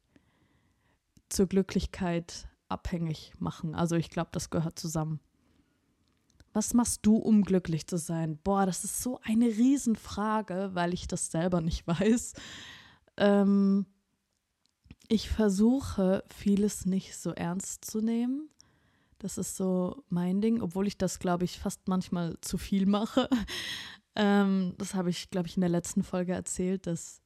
zur 1.30 1.48
Glücklichkeit 1.48 2.48
abhängig 2.70 3.34
machen. 3.40 3.76
Also 3.76 3.96
ich 3.96 4.10
glaube, 4.10 4.30
das 4.32 4.50
gehört 4.50 4.78
zusammen. 4.78 5.20
Was 6.54 6.74
machst 6.74 7.06
du, 7.06 7.18
um 7.18 7.44
glücklich 7.44 7.88
zu 7.88 7.98
sein? 7.98 8.38
Boah, 8.44 8.66
das 8.66 8.84
ist 8.84 9.02
so 9.02 9.20
eine 9.24 9.48
Riesenfrage, 9.48 10.72
weil 10.74 10.94
ich 10.94 11.08
das 11.08 11.32
selber 11.32 11.62
nicht 11.62 11.86
weiß. 11.88 12.34
Ähm, 13.18 13.86
ich 15.10 15.30
versuche, 15.30 16.24
vieles 16.28 16.86
nicht 16.86 17.18
so 17.18 17.32
ernst 17.32 17.86
zu 17.86 18.02
nehmen. 18.02 18.50
Das 19.20 19.38
ist 19.38 19.56
so 19.56 20.04
mein 20.10 20.42
Ding, 20.42 20.62
obwohl 20.62 20.88
ich 20.88 20.98
das, 20.98 21.20
glaube 21.20 21.46
ich, 21.46 21.60
fast 21.60 21.88
manchmal 21.88 22.38
zu 22.42 22.58
viel 22.58 22.86
mache. 22.86 23.30
ähm, 24.16 24.74
das 24.78 24.94
habe 24.94 25.10
ich, 25.10 25.30
glaube 25.30 25.48
ich, 25.48 25.58
in 25.58 25.62
der 25.62 25.70
letzten 25.70 26.04
Folge 26.04 26.34
erzählt, 26.34 26.88
dass 26.88 27.22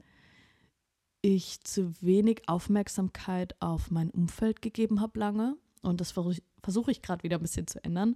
ich 1.22 1.62
zu 1.62 1.94
wenig 2.02 2.48
Aufmerksamkeit 2.48 3.56
auf 3.62 3.92
mein 3.92 4.10
Umfeld 4.12 4.62
gegeben 4.62 5.02
habe 5.02 5.20
lange. 5.20 5.58
Und 5.82 6.00
das 6.02 6.12
versuche 6.12 6.92
ich 6.92 7.02
gerade 7.02 7.24
wieder 7.24 7.38
ein 7.38 7.42
bisschen 7.42 7.68
zu 7.68 7.84
ändern. 7.84 8.16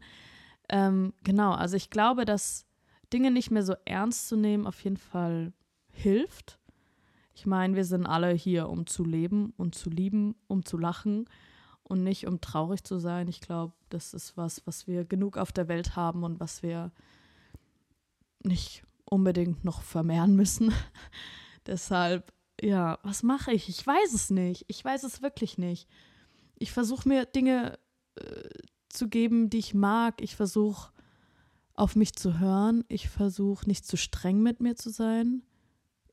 Ähm, 0.70 1.13
genau, 1.24 1.51
also 1.51 1.75
ich 1.75 1.89
glaube, 1.89 2.25
dass 2.25 2.65
Dinge 3.12 3.32
nicht 3.32 3.51
mehr 3.51 3.63
so 3.63 3.75
ernst 3.86 4.27
zu 4.27 4.36
nehmen 4.36 4.65
auf 4.65 4.82
jeden 4.84 4.98
Fall 4.98 5.53
hilft. 5.91 6.60
Ich 7.34 7.46
meine, 7.46 7.75
wir 7.75 7.86
sind 7.86 8.06
alle 8.06 8.32
hier, 8.32 8.70
um 8.70 8.86
zu 8.86 9.04
leben 9.04 9.54
und 9.58 9.75
zu 9.75 9.90
lieben, 9.90 10.36
um 10.48 10.66
zu 10.66 10.78
lachen 10.78 11.25
und 11.84 12.04
nicht 12.04 12.28
um 12.28 12.42
traurig 12.42 12.84
zu 12.84 13.00
sein. 13.00 13.28
Ich 13.28 13.42
glaube, 13.42 13.74
das 13.90 14.13
ist 14.13 14.38
was, 14.38 14.66
was 14.66 14.88
wir 14.88 15.04
genug 15.04 15.38
auf 15.38 15.52
der 15.52 15.68
Welt 15.68 15.96
haben 15.96 16.24
und 16.24 16.40
was 16.40 16.63
wir 16.63 16.92
nicht 18.44 18.84
unbedingt 19.06 19.63
noch 19.63 19.82
vermehren 19.82 20.36
müssen. 20.36 20.74
Deshalb, 21.66 22.32
ja, 22.62 23.00
was 23.04 23.24
mache 23.24 23.52
ich? 23.52 23.68
Ich 23.70 23.86
weiß 23.86 24.13
es 24.13 24.30
nicht. 24.30 24.66
Ich 24.68 24.84
weiß 24.84 25.04
es 25.04 25.22
wirklich 25.22 25.58
nicht. 25.58 25.88
Ich 26.56 26.72
versuche 26.72 27.08
mir 27.08 27.25
Dinge 27.25 27.80
äh, 28.16 28.50
zu 28.90 29.10
geben, 29.10 29.50
die 29.50 29.60
ich 29.60 29.74
mag. 29.74 30.22
Ich 30.22 30.36
versuche 30.36 30.92
auf 31.74 31.96
mich 31.96 32.13
zu 32.13 32.40
hören. 32.40 32.84
Ich 32.88 33.10
versuche 33.10 33.68
nicht 33.68 33.86
zu 33.86 33.98
streng 33.98 34.42
mit 34.42 34.62
mir 34.62 34.75
zu 34.75 34.90
sein. 34.90 35.44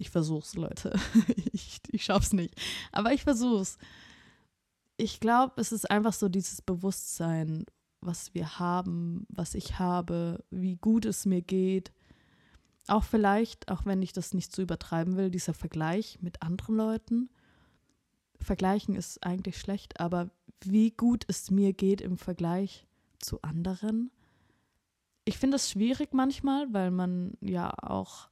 Ich 0.00 0.08
versuche 0.08 0.44
es, 0.44 0.54
Leute. 0.54 0.98
ich, 1.52 1.78
ich 1.90 2.08
es 2.08 2.32
nicht. 2.32 2.54
Aber 2.90 3.12
ich 3.12 3.22
versuche 3.22 3.60
es. 3.60 3.76
Ich 4.96 5.20
glaube, 5.20 5.60
es 5.60 5.72
ist 5.72 5.90
einfach 5.90 6.14
so 6.14 6.30
dieses 6.30 6.62
Bewusstsein, 6.62 7.66
was 8.00 8.32
wir 8.32 8.58
haben, 8.58 9.26
was 9.28 9.54
ich 9.54 9.78
habe, 9.78 10.42
wie 10.50 10.76
gut 10.76 11.04
es 11.04 11.26
mir 11.26 11.42
geht. 11.42 11.92
Auch 12.86 13.04
vielleicht, 13.04 13.70
auch 13.70 13.84
wenn 13.84 14.00
ich 14.00 14.14
das 14.14 14.32
nicht 14.32 14.54
zu 14.54 14.62
übertreiben 14.62 15.18
will, 15.18 15.30
dieser 15.30 15.52
Vergleich 15.52 16.18
mit 16.22 16.40
anderen 16.40 16.76
Leuten. 16.76 17.28
Vergleichen 18.40 18.96
ist 18.96 19.22
eigentlich 19.22 19.58
schlecht, 19.58 20.00
aber 20.00 20.30
wie 20.64 20.92
gut 20.92 21.24
es 21.28 21.50
mir 21.50 21.74
geht 21.74 22.00
im 22.00 22.16
Vergleich 22.16 22.86
zu 23.18 23.42
anderen. 23.42 24.10
Ich 25.26 25.36
finde 25.36 25.56
es 25.56 25.68
schwierig 25.68 26.14
manchmal, 26.14 26.72
weil 26.72 26.90
man 26.90 27.34
ja 27.42 27.70
auch 27.82 28.30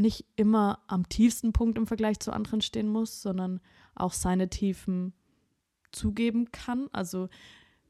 nicht 0.00 0.24
immer 0.36 0.80
am 0.86 1.08
tiefsten 1.08 1.52
Punkt 1.52 1.78
im 1.78 1.86
Vergleich 1.86 2.18
zu 2.20 2.32
anderen 2.32 2.60
stehen 2.60 2.88
muss, 2.88 3.22
sondern 3.22 3.60
auch 3.94 4.12
seine 4.12 4.48
Tiefen 4.48 5.12
zugeben 5.92 6.50
kann. 6.52 6.88
Also 6.92 7.28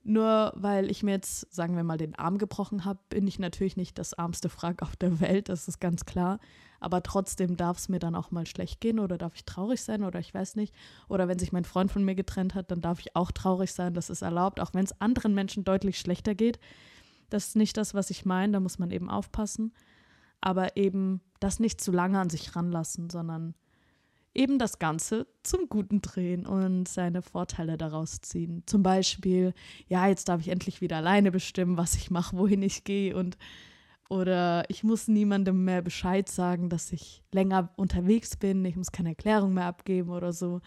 nur 0.02 0.52
weil 0.56 0.90
ich 0.90 1.02
mir 1.02 1.12
jetzt, 1.12 1.52
sagen 1.54 1.76
wir 1.76 1.84
mal, 1.84 1.98
den 1.98 2.14
Arm 2.14 2.38
gebrochen 2.38 2.84
habe, 2.84 2.98
bin 3.10 3.26
ich 3.26 3.38
natürlich 3.38 3.76
nicht 3.76 3.98
das 3.98 4.14
armste 4.14 4.48
Frag 4.48 4.82
auf 4.82 4.96
der 4.96 5.20
Welt, 5.20 5.48
das 5.48 5.68
ist 5.68 5.78
ganz 5.78 6.04
klar. 6.04 6.40
Aber 6.80 7.02
trotzdem 7.02 7.58
darf 7.58 7.76
es 7.76 7.90
mir 7.90 7.98
dann 7.98 8.14
auch 8.14 8.30
mal 8.30 8.46
schlecht 8.46 8.80
gehen 8.80 8.98
oder 8.98 9.18
darf 9.18 9.34
ich 9.34 9.44
traurig 9.44 9.82
sein 9.82 10.02
oder 10.02 10.18
ich 10.18 10.32
weiß 10.32 10.56
nicht. 10.56 10.74
Oder 11.08 11.28
wenn 11.28 11.38
sich 11.38 11.52
mein 11.52 11.64
Freund 11.64 11.92
von 11.92 12.04
mir 12.04 12.14
getrennt 12.14 12.54
hat, 12.54 12.70
dann 12.70 12.80
darf 12.80 13.00
ich 13.00 13.14
auch 13.14 13.30
traurig 13.30 13.72
sein, 13.72 13.92
das 13.92 14.08
ist 14.08 14.22
erlaubt, 14.22 14.60
auch 14.60 14.72
wenn 14.72 14.84
es 14.84 14.98
anderen 15.00 15.34
Menschen 15.34 15.64
deutlich 15.64 15.98
schlechter 15.98 16.34
geht. 16.34 16.58
Das 17.28 17.48
ist 17.48 17.56
nicht 17.56 17.76
das, 17.76 17.92
was 17.92 18.08
ich 18.08 18.24
meine, 18.24 18.54
da 18.54 18.60
muss 18.60 18.78
man 18.78 18.90
eben 18.90 19.10
aufpassen. 19.10 19.72
Aber 20.40 20.76
eben 20.76 21.20
das 21.38 21.60
nicht 21.60 21.80
zu 21.80 21.92
lange 21.92 22.18
an 22.18 22.30
sich 22.30 22.54
ranlassen, 22.56 23.10
sondern 23.10 23.54
eben 24.34 24.58
das 24.58 24.78
Ganze 24.78 25.26
zum 25.42 25.68
Guten 25.68 26.02
drehen 26.02 26.46
und 26.46 26.86
seine 26.86 27.22
Vorteile 27.22 27.76
daraus 27.76 28.20
ziehen. 28.20 28.62
Zum 28.66 28.82
Beispiel, 28.82 29.54
ja, 29.88 30.06
jetzt 30.06 30.28
darf 30.28 30.40
ich 30.40 30.48
endlich 30.48 30.80
wieder 30.80 30.98
alleine 30.98 31.32
bestimmen, 31.32 31.76
was 31.76 31.96
ich 31.96 32.10
mache, 32.10 32.36
wohin 32.36 32.62
ich 32.62 32.84
gehe 32.84 33.16
und 33.16 33.36
oder 34.08 34.64
ich 34.68 34.82
muss 34.82 35.06
niemandem 35.06 35.64
mehr 35.64 35.82
Bescheid 35.82 36.28
sagen, 36.28 36.68
dass 36.68 36.90
ich 36.90 37.22
länger 37.30 37.70
unterwegs 37.76 38.36
bin, 38.36 38.64
ich 38.64 38.74
muss 38.74 38.90
keine 38.90 39.10
Erklärung 39.10 39.54
mehr 39.54 39.66
abgeben 39.66 40.10
oder 40.10 40.32
so. 40.32 40.60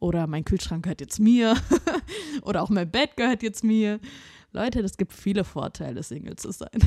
Oder 0.00 0.26
mein 0.26 0.44
Kühlschrank 0.44 0.82
gehört 0.82 1.00
jetzt 1.00 1.20
mir. 1.20 1.54
oder 2.42 2.62
auch 2.62 2.68
mein 2.68 2.90
Bett 2.90 3.16
gehört 3.16 3.44
jetzt 3.44 3.62
mir. 3.62 4.00
Leute, 4.50 4.80
es 4.80 4.96
gibt 4.96 5.12
viele 5.12 5.44
Vorteile, 5.44 6.02
Single 6.02 6.34
zu 6.34 6.50
sein. 6.50 6.80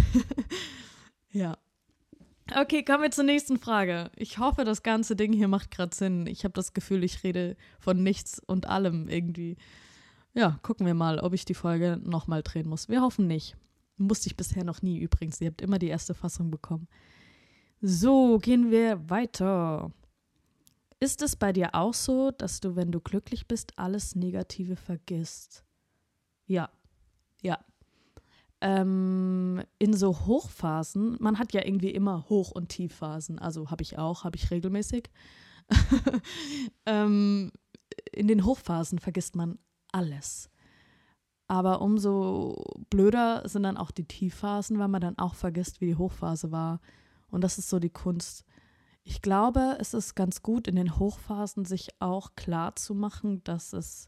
ja. 1.31 1.57
Okay, 2.55 2.83
kommen 2.83 3.01
wir 3.01 3.09
zur 3.09 3.23
nächsten 3.23 3.57
Frage. 3.57 4.11
Ich 4.15 4.37
hoffe, 4.37 4.63
das 4.63 4.83
ganze 4.83 5.15
Ding 5.15 5.33
hier 5.33 5.47
macht 5.47 5.71
gerade 5.71 5.95
Sinn. 5.95 6.27
Ich 6.27 6.43
habe 6.43 6.53
das 6.53 6.73
Gefühl, 6.73 7.03
ich 7.03 7.23
rede 7.23 7.55
von 7.79 8.03
nichts 8.03 8.39
und 8.45 8.67
allem 8.67 9.07
irgendwie. 9.09 9.57
Ja, 10.35 10.59
gucken 10.61 10.85
wir 10.85 10.93
mal, 10.93 11.19
ob 11.19 11.33
ich 11.33 11.45
die 11.45 11.55
Folge 11.55 11.99
nochmal 12.03 12.43
drehen 12.43 12.69
muss. 12.69 12.89
Wir 12.89 13.01
hoffen 13.01 13.25
nicht. 13.25 13.55
Musste 13.97 14.27
ich 14.27 14.37
bisher 14.37 14.63
noch 14.63 14.83
nie 14.83 14.99
übrigens. 14.99 15.41
Ihr 15.41 15.47
habt 15.47 15.61
immer 15.61 15.79
die 15.79 15.87
erste 15.87 16.13
Fassung 16.13 16.51
bekommen. 16.51 16.87
So, 17.81 18.37
gehen 18.37 18.69
wir 18.69 19.09
weiter. 19.09 19.91
Ist 20.99 21.21
es 21.23 21.35
bei 21.35 21.53
dir 21.53 21.73
auch 21.73 21.93
so, 21.93 22.31
dass 22.31 22.59
du, 22.59 22.75
wenn 22.75 22.91
du 22.91 22.99
glücklich 22.99 23.47
bist, 23.47 23.79
alles 23.79 24.15
Negative 24.15 24.75
vergisst? 24.75 25.63
Ja, 26.45 26.69
ja. 27.41 27.59
Ähm, 28.65 29.61
in 29.77 29.93
so 29.93 30.25
Hochphasen, 30.25 31.17
man 31.19 31.37
hat 31.37 31.51
ja 31.51 31.65
irgendwie 31.65 31.89
immer 31.91 32.29
Hoch- 32.29 32.51
und 32.51 32.69
Tiefphasen, 32.69 33.37
also 33.37 33.69
habe 33.69 33.83
ich 33.83 33.97
auch, 33.97 34.23
habe 34.23 34.37
ich 34.37 34.51
regelmäßig. 34.51 35.09
ähm, 36.85 37.51
in 38.13 38.29
den 38.29 38.45
Hochphasen 38.45 38.99
vergisst 38.99 39.35
man 39.35 39.59
alles. 39.91 40.49
Aber 41.47 41.81
umso 41.81 42.63
blöder 42.89 43.47
sind 43.49 43.63
dann 43.63 43.75
auch 43.75 43.91
die 43.91 44.07
Tiefphasen, 44.07 44.79
weil 44.79 44.87
man 44.87 45.01
dann 45.01 45.17
auch 45.17 45.35
vergisst, 45.35 45.81
wie 45.81 45.87
die 45.87 45.97
Hochphase 45.97 46.53
war. 46.53 46.79
Und 47.29 47.43
das 47.43 47.57
ist 47.57 47.69
so 47.69 47.79
die 47.79 47.89
Kunst. 47.89 48.45
Ich 49.03 49.21
glaube, 49.21 49.75
es 49.77 49.93
ist 49.93 50.15
ganz 50.15 50.41
gut, 50.41 50.69
in 50.69 50.77
den 50.77 50.97
Hochphasen 50.97 51.65
sich 51.65 51.89
auch 51.99 52.35
klar 52.35 52.77
zu 52.77 52.95
machen, 52.95 53.43
dass 53.43 53.73
es 53.73 54.07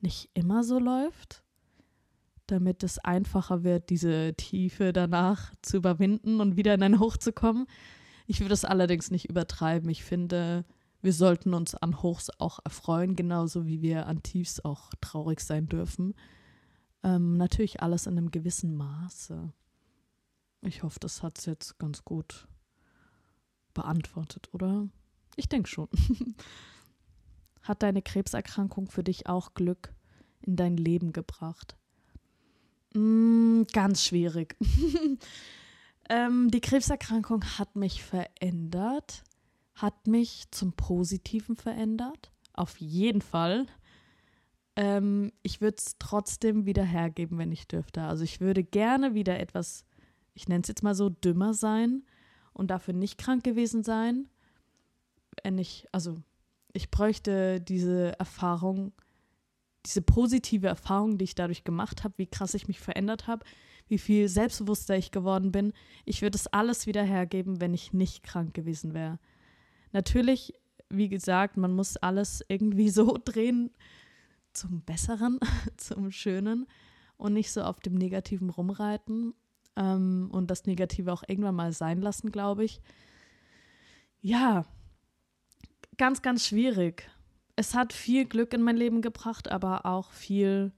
nicht 0.00 0.30
immer 0.34 0.64
so 0.64 0.80
läuft, 0.80 1.44
damit 2.50 2.82
es 2.82 2.98
einfacher 2.98 3.62
wird, 3.62 3.90
diese 3.90 4.34
Tiefe 4.34 4.92
danach 4.92 5.52
zu 5.62 5.76
überwinden 5.76 6.40
und 6.40 6.56
wieder 6.56 6.74
in 6.74 6.82
ein 6.82 6.98
Hoch 6.98 7.16
zu 7.16 7.32
kommen. 7.32 7.66
Ich 8.26 8.40
würde 8.40 8.54
es 8.54 8.64
allerdings 8.64 9.10
nicht 9.10 9.28
übertreiben. 9.30 9.88
Ich 9.88 10.02
finde, 10.02 10.64
wir 11.00 11.12
sollten 11.12 11.54
uns 11.54 11.74
an 11.74 12.02
Hochs 12.02 12.30
auch 12.38 12.58
erfreuen, 12.64 13.16
genauso 13.16 13.66
wie 13.66 13.82
wir 13.82 14.06
an 14.06 14.22
Tiefs 14.22 14.60
auch 14.60 14.90
traurig 15.00 15.40
sein 15.40 15.68
dürfen. 15.68 16.14
Ähm, 17.02 17.36
natürlich 17.36 17.80
alles 17.82 18.06
in 18.06 18.18
einem 18.18 18.30
gewissen 18.30 18.76
Maße. 18.76 19.52
Ich 20.62 20.82
hoffe, 20.82 20.98
das 21.00 21.22
hat 21.22 21.38
es 21.38 21.46
jetzt 21.46 21.78
ganz 21.78 22.04
gut 22.04 22.48
beantwortet, 23.74 24.48
oder? 24.52 24.88
Ich 25.36 25.48
denke 25.48 25.68
schon. 25.68 25.88
hat 27.62 27.82
deine 27.82 28.02
Krebserkrankung 28.02 28.88
für 28.88 29.04
dich 29.04 29.28
auch 29.28 29.54
Glück 29.54 29.94
in 30.40 30.56
dein 30.56 30.76
Leben 30.76 31.12
gebracht? 31.12 31.77
Mm, 32.94 33.62
ganz 33.72 34.04
schwierig. 34.04 34.56
ähm, 36.08 36.50
die 36.50 36.60
Krebserkrankung 36.60 37.44
hat 37.58 37.76
mich 37.76 38.02
verändert, 38.02 39.24
hat 39.74 40.06
mich 40.06 40.46
zum 40.50 40.72
Positiven 40.72 41.56
verändert, 41.56 42.32
auf 42.52 42.78
jeden 42.78 43.22
Fall. 43.22 43.66
Ähm, 44.76 45.32
ich 45.42 45.60
würde 45.60 45.76
es 45.78 45.96
trotzdem 45.98 46.64
wieder 46.64 46.84
hergeben, 46.84 47.38
wenn 47.38 47.52
ich 47.52 47.68
dürfte. 47.68 48.02
Also 48.02 48.24
ich 48.24 48.40
würde 48.40 48.64
gerne 48.64 49.14
wieder 49.14 49.38
etwas, 49.38 49.84
ich 50.34 50.48
nenne 50.48 50.62
es 50.62 50.68
jetzt 50.68 50.82
mal 50.82 50.94
so, 50.94 51.08
dümmer 51.08 51.52
sein 51.52 52.04
und 52.52 52.70
dafür 52.70 52.94
nicht 52.94 53.18
krank 53.18 53.44
gewesen 53.44 53.82
sein. 53.84 54.28
Wenn 55.42 55.58
ich, 55.58 55.86
also 55.92 56.22
ich 56.72 56.90
bräuchte 56.90 57.60
diese 57.60 58.18
Erfahrung, 58.18 58.92
diese 59.86 60.02
positive 60.02 60.66
Erfahrung, 60.66 61.18
die 61.18 61.24
ich 61.24 61.34
dadurch 61.34 61.64
gemacht 61.64 62.04
habe, 62.04 62.14
wie 62.18 62.26
krass 62.26 62.54
ich 62.54 62.68
mich 62.68 62.80
verändert 62.80 63.26
habe, 63.26 63.44
wie 63.88 63.98
viel 63.98 64.28
selbstbewusster 64.28 64.96
ich 64.96 65.10
geworden 65.10 65.52
bin. 65.52 65.72
Ich 66.04 66.22
würde 66.22 66.36
es 66.36 66.46
alles 66.46 66.86
wieder 66.86 67.02
hergeben, 67.02 67.60
wenn 67.60 67.74
ich 67.74 67.92
nicht 67.92 68.22
krank 68.22 68.54
gewesen 68.54 68.94
wäre. 68.94 69.18
Natürlich, 69.92 70.52
wie 70.90 71.08
gesagt, 71.08 71.56
man 71.56 71.74
muss 71.74 71.96
alles 71.96 72.44
irgendwie 72.48 72.90
so 72.90 73.16
drehen, 73.22 73.70
zum 74.52 74.82
Besseren, 74.82 75.38
zum 75.76 76.10
Schönen 76.10 76.66
und 77.16 77.32
nicht 77.32 77.52
so 77.52 77.62
auf 77.62 77.80
dem 77.80 77.94
Negativen 77.94 78.50
rumreiten 78.50 79.34
ähm, 79.76 80.28
und 80.32 80.50
das 80.50 80.66
Negative 80.66 81.12
auch 81.12 81.22
irgendwann 81.26 81.54
mal 81.54 81.72
sein 81.72 82.00
lassen, 82.00 82.30
glaube 82.30 82.64
ich. 82.64 82.80
Ja, 84.20 84.64
ganz, 85.96 86.22
ganz 86.22 86.46
schwierig. 86.46 87.08
Es 87.58 87.74
hat 87.74 87.92
viel 87.92 88.24
Glück 88.24 88.54
in 88.54 88.62
mein 88.62 88.76
Leben 88.76 89.02
gebracht, 89.02 89.50
aber 89.50 89.84
auch 89.84 90.12
viel 90.12 90.70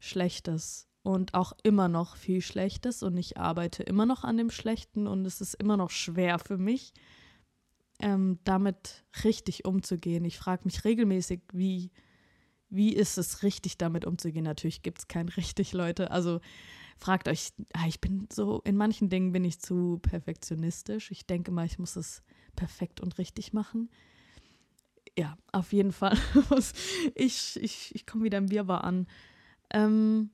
Schlechtes 0.00 0.86
und 1.02 1.32
auch 1.32 1.54
immer 1.62 1.88
noch 1.88 2.14
viel 2.14 2.42
Schlechtes 2.42 3.02
und 3.02 3.16
ich 3.16 3.38
arbeite 3.38 3.84
immer 3.84 4.04
noch 4.04 4.22
an 4.22 4.36
dem 4.36 4.50
Schlechten 4.50 5.06
und 5.06 5.24
es 5.24 5.40
ist 5.40 5.54
immer 5.54 5.78
noch 5.78 5.88
schwer 5.88 6.38
für 6.38 6.58
mich, 6.58 6.92
ähm, 8.00 8.38
damit 8.44 9.06
richtig 9.24 9.64
umzugehen. 9.64 10.26
Ich 10.26 10.36
frage 10.36 10.64
mich 10.66 10.84
regelmäßig, 10.84 11.40
wie 11.54 11.90
wie 12.68 12.92
ist 12.94 13.16
es 13.16 13.42
richtig 13.42 13.78
damit 13.78 14.04
umzugehen? 14.04 14.44
Natürlich 14.44 14.82
gibt 14.82 14.98
es 14.98 15.08
kein 15.08 15.28
richtig, 15.38 15.72
Leute. 15.72 16.10
Also 16.10 16.42
fragt 16.98 17.28
euch, 17.28 17.54
ah, 17.72 17.86
ich 17.88 17.98
bin 17.98 18.28
so, 18.30 18.60
in 18.66 18.76
manchen 18.76 19.08
Dingen 19.08 19.32
bin 19.32 19.46
ich 19.46 19.58
zu 19.58 19.98
perfektionistisch. 20.02 21.10
Ich 21.12 21.26
denke 21.26 21.50
mal, 21.50 21.64
ich 21.64 21.78
muss 21.78 21.96
es 21.96 22.22
perfekt 22.56 23.00
und 23.00 23.16
richtig 23.16 23.54
machen. 23.54 23.88
Ja, 25.18 25.36
auf 25.52 25.72
jeden 25.72 25.92
Fall. 25.92 26.16
ich 27.14 27.58
ich, 27.60 27.94
ich 27.94 28.06
komme 28.06 28.24
wieder 28.24 28.38
im 28.38 28.50
Wirrwarr 28.50 28.84
an. 28.84 29.06
Ähm, 29.70 30.30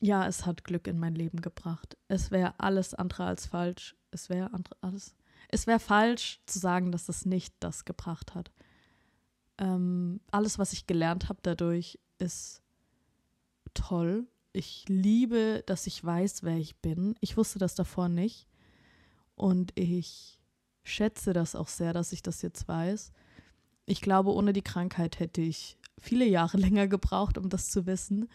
ja, 0.00 0.26
es 0.26 0.44
hat 0.44 0.64
Glück 0.64 0.86
in 0.86 0.98
mein 0.98 1.14
Leben 1.14 1.40
gebracht. 1.40 1.96
Es 2.08 2.30
wäre 2.30 2.54
alles 2.58 2.94
andere 2.94 3.24
als 3.24 3.46
falsch. 3.46 3.96
Es 4.10 4.28
wäre 4.28 4.50
alles. 4.80 5.16
Es 5.48 5.66
wäre 5.66 5.78
falsch 5.78 6.40
zu 6.46 6.58
sagen, 6.58 6.92
dass 6.92 7.08
es 7.08 7.24
nicht 7.24 7.54
das 7.60 7.84
gebracht 7.84 8.34
hat. 8.34 8.50
Ähm, 9.58 10.20
alles, 10.30 10.58
was 10.58 10.72
ich 10.72 10.86
gelernt 10.86 11.28
habe 11.28 11.38
dadurch, 11.42 11.98
ist 12.18 12.62
toll. 13.74 14.26
Ich 14.52 14.84
liebe, 14.88 15.62
dass 15.66 15.86
ich 15.86 16.02
weiß, 16.02 16.42
wer 16.42 16.56
ich 16.56 16.76
bin. 16.76 17.14
Ich 17.20 17.36
wusste 17.36 17.58
das 17.58 17.74
davor 17.74 18.08
nicht. 18.08 18.48
Und 19.34 19.72
ich 19.78 20.35
schätze 20.86 21.32
das 21.32 21.54
auch 21.54 21.68
sehr, 21.68 21.92
dass 21.92 22.12
ich 22.12 22.22
das 22.22 22.42
jetzt 22.42 22.68
weiß. 22.68 23.12
Ich 23.86 24.00
glaube, 24.00 24.32
ohne 24.32 24.52
die 24.52 24.62
Krankheit 24.62 25.18
hätte 25.18 25.40
ich 25.40 25.78
viele 25.98 26.24
Jahre 26.24 26.56
länger 26.58 26.88
gebraucht, 26.88 27.38
um 27.38 27.48
das 27.48 27.70
zu 27.70 27.86
wissen. 27.86 28.28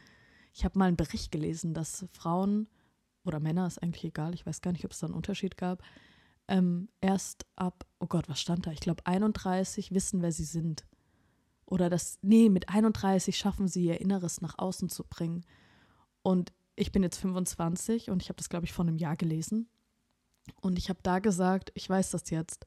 Ich 0.53 0.65
habe 0.65 0.77
mal 0.77 0.85
einen 0.85 0.97
Bericht 0.97 1.31
gelesen, 1.31 1.73
dass 1.73 2.05
Frauen 2.11 2.67
oder 3.23 3.39
Männer, 3.39 3.67
ist 3.67 3.81
eigentlich 3.81 4.03
egal, 4.03 4.33
ich 4.33 4.45
weiß 4.45 4.61
gar 4.61 4.71
nicht, 4.71 4.83
ob 4.83 4.91
es 4.91 4.99
da 4.99 5.07
einen 5.07 5.15
Unterschied 5.15 5.57
gab, 5.57 5.83
ähm, 6.47 6.89
erst 6.99 7.45
ab, 7.55 7.85
oh 7.99 8.07
Gott, 8.07 8.27
was 8.27 8.41
stand 8.41 8.65
da? 8.65 8.71
Ich 8.71 8.79
glaube 8.79 9.05
31 9.05 9.93
wissen, 9.93 10.21
wer 10.21 10.31
sie 10.31 10.43
sind. 10.43 10.85
Oder 11.65 11.89
das, 11.89 12.19
nee, 12.21 12.49
mit 12.49 12.67
31 12.67 13.37
schaffen 13.37 13.67
sie 13.67 13.85
ihr 13.85 14.01
Inneres 14.01 14.41
nach 14.41 14.57
außen 14.57 14.89
zu 14.89 15.05
bringen. 15.05 15.45
Und 16.23 16.51
ich 16.75 16.91
bin 16.91 17.03
jetzt 17.03 17.19
25 17.19 18.09
und 18.09 18.21
ich 18.21 18.29
habe 18.29 18.37
das, 18.37 18.49
glaube 18.49 18.65
ich, 18.65 18.73
vor 18.73 18.83
einem 18.83 18.97
Jahr 18.97 19.15
gelesen. 19.15 19.69
Und 20.59 20.77
ich 20.77 20.89
habe 20.89 20.99
da 21.03 21.19
gesagt, 21.19 21.71
ich 21.75 21.89
weiß 21.89 22.11
das 22.11 22.29
jetzt. 22.29 22.65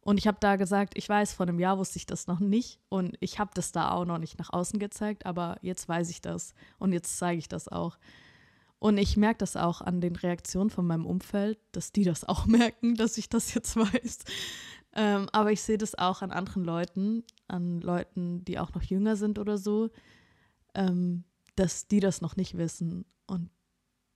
Und 0.00 0.18
ich 0.18 0.26
habe 0.26 0.38
da 0.40 0.56
gesagt, 0.56 0.94
ich 0.96 1.08
weiß, 1.08 1.32
vor 1.32 1.46
einem 1.46 1.60
Jahr 1.60 1.78
wusste 1.78 1.98
ich 1.98 2.06
das 2.06 2.26
noch 2.26 2.40
nicht. 2.40 2.80
Und 2.88 3.16
ich 3.20 3.38
habe 3.38 3.52
das 3.54 3.70
da 3.70 3.92
auch 3.92 4.04
noch 4.04 4.18
nicht 4.18 4.38
nach 4.38 4.52
außen 4.52 4.80
gezeigt, 4.80 5.26
aber 5.26 5.58
jetzt 5.62 5.88
weiß 5.88 6.10
ich 6.10 6.20
das. 6.20 6.54
Und 6.78 6.92
jetzt 6.92 7.18
zeige 7.18 7.38
ich 7.38 7.48
das 7.48 7.68
auch. 7.68 7.98
Und 8.80 8.98
ich 8.98 9.16
merke 9.16 9.38
das 9.38 9.56
auch 9.56 9.80
an 9.80 10.00
den 10.00 10.16
Reaktionen 10.16 10.70
von 10.70 10.84
meinem 10.84 11.06
Umfeld, 11.06 11.56
dass 11.70 11.92
die 11.92 12.02
das 12.02 12.24
auch 12.24 12.46
merken, 12.46 12.96
dass 12.96 13.16
ich 13.16 13.28
das 13.28 13.54
jetzt 13.54 13.76
weiß. 13.76 14.18
Ähm, 14.94 15.28
aber 15.32 15.52
ich 15.52 15.62
sehe 15.62 15.78
das 15.78 15.96
auch 15.96 16.20
an 16.20 16.32
anderen 16.32 16.64
Leuten, 16.64 17.22
an 17.46 17.80
Leuten, 17.80 18.44
die 18.44 18.58
auch 18.58 18.74
noch 18.74 18.82
jünger 18.82 19.14
sind 19.14 19.38
oder 19.38 19.56
so, 19.56 19.90
ähm, 20.74 21.22
dass 21.54 21.86
die 21.86 22.00
das 22.00 22.20
noch 22.20 22.34
nicht 22.34 22.58
wissen. 22.58 23.04
Und 23.26 23.50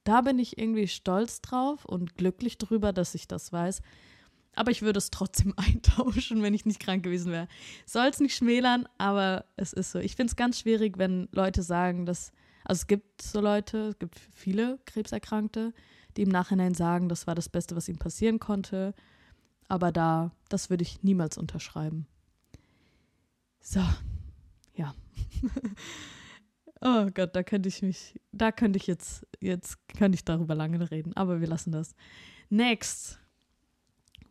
da 0.06 0.20
bin 0.20 0.38
ich 0.38 0.56
irgendwie 0.56 0.86
stolz 0.86 1.40
drauf 1.40 1.84
und 1.84 2.16
glücklich 2.16 2.58
drüber, 2.58 2.92
dass 2.92 3.14
ich 3.14 3.26
das 3.26 3.52
weiß. 3.52 3.82
Aber 4.54 4.70
ich 4.70 4.82
würde 4.82 4.98
es 4.98 5.10
trotzdem 5.10 5.52
eintauschen, 5.56 6.42
wenn 6.42 6.54
ich 6.54 6.64
nicht 6.64 6.80
krank 6.80 7.02
gewesen 7.02 7.32
wäre. 7.32 7.48
Soll 7.84 8.06
es 8.06 8.20
nicht 8.20 8.36
schmälern, 8.36 8.88
aber 8.98 9.44
es 9.56 9.72
ist 9.72 9.90
so. 9.90 9.98
Ich 9.98 10.14
finde 10.16 10.30
es 10.30 10.36
ganz 10.36 10.60
schwierig, 10.60 10.96
wenn 10.96 11.28
Leute 11.32 11.62
sagen, 11.62 12.06
dass, 12.06 12.32
also 12.64 12.80
es 12.80 12.86
gibt 12.86 13.20
so 13.20 13.40
Leute, 13.40 13.88
es 13.88 13.98
gibt 13.98 14.18
viele 14.32 14.78
Krebserkrankte, 14.86 15.74
die 16.16 16.22
im 16.22 16.30
Nachhinein 16.30 16.74
sagen, 16.74 17.08
das 17.08 17.26
war 17.26 17.34
das 17.34 17.48
Beste, 17.48 17.74
was 17.74 17.88
ihnen 17.88 17.98
passieren 17.98 18.38
konnte. 18.38 18.94
Aber 19.68 19.90
da, 19.90 20.30
das 20.48 20.70
würde 20.70 20.82
ich 20.82 21.02
niemals 21.02 21.36
unterschreiben. 21.36 22.06
So, 23.60 23.82
ja. 24.74 24.94
oh 26.80 27.08
Gott, 27.12 27.34
da 27.34 27.42
könnte 27.42 27.68
ich 27.68 27.82
mich, 27.82 28.20
da 28.32 28.52
könnte 28.52 28.78
ich 28.78 28.86
jetzt, 28.86 29.26
jetzt 29.40 29.78
könnte 29.88 30.16
ich 30.16 30.24
darüber 30.24 30.54
lange 30.54 30.90
reden, 30.90 31.14
aber 31.16 31.40
wir 31.40 31.48
lassen 31.48 31.72
das. 31.72 31.94
Next. 32.48 33.18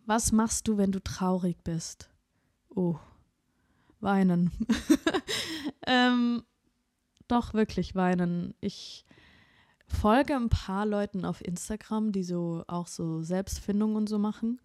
Was 0.05 0.31
machst 0.31 0.67
du, 0.67 0.77
wenn 0.77 0.91
du 0.91 1.03
traurig 1.03 1.58
bist? 1.63 2.10
Oh, 2.69 2.99
weinen. 3.99 4.51
ähm, 5.88 6.43
doch 7.27 7.53
wirklich 7.53 7.95
weinen. 7.95 8.53
Ich 8.62 9.05
folge 9.88 10.36
ein 10.36 10.49
paar 10.49 10.86
Leuten 10.86 11.25
auf 11.25 11.43
Instagram, 11.43 12.12
die 12.12 12.23
so 12.23 12.63
auch 12.67 12.88
so 12.88 13.23
Selbstfindung 13.23 13.95
und 13.95 14.08
so 14.08 14.19
machen. 14.19 14.62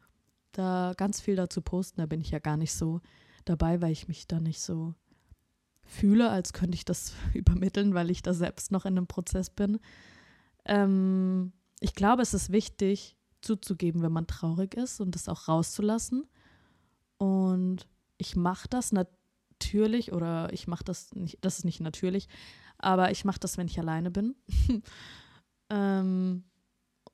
Da 0.53 0.95
ganz 0.97 1.21
viel 1.21 1.37
dazu 1.37 1.63
posten, 1.63 2.01
da 2.01 2.07
bin 2.07 2.21
ich 2.21 2.31
ja 2.31 2.39
gar 2.39 2.57
nicht 2.57 2.75
so 2.75 3.01
dabei, 3.45 3.81
weil 3.81 3.93
ich 3.93 4.09
mich 4.09 4.27
da 4.27 4.41
nicht 4.41 4.61
so 4.61 4.95
fühle, 5.91 6.31
als 6.31 6.53
könnte 6.53 6.77
ich 6.77 6.85
das 6.85 7.15
übermitteln, 7.35 7.95
weil 7.95 8.11
ich 8.11 8.23
da 8.23 8.35
selbst 8.35 8.71
noch 8.71 8.85
in 8.85 8.97
einem 8.97 9.07
Prozess 9.07 9.51
bin. 9.51 9.81
Ähm, 10.65 11.53
ich 11.81 11.95
glaube, 11.95 12.23
es 12.23 12.35
ist 12.35 12.53
wichtig 12.53 13.17
zuzugeben, 13.41 14.03
wenn 14.03 14.13
man 14.13 14.27
traurig 14.27 14.75
ist 14.75 15.01
und 15.01 15.15
das 15.15 15.29
auch 15.29 15.49
rauszulassen. 15.49 16.27
Und 17.19 17.87
ich 18.19 18.37
mache 18.37 18.69
das 18.69 18.93
natürlich 18.93 20.13
oder 20.13 20.53
ich 20.53 20.67
mache 20.67 20.85
das 20.85 21.15
nicht, 21.15 21.39
das 21.43 21.59
ist 21.59 21.65
nicht 21.65 21.81
natürlich, 21.81 22.29
aber 22.79 23.11
ich 23.11 23.25
mache 23.25 23.41
das, 23.41 23.59
wenn 23.59 23.67
ich 23.67 23.79
alleine 23.79 24.11
bin. 24.11 24.37
ähm, 25.71 26.45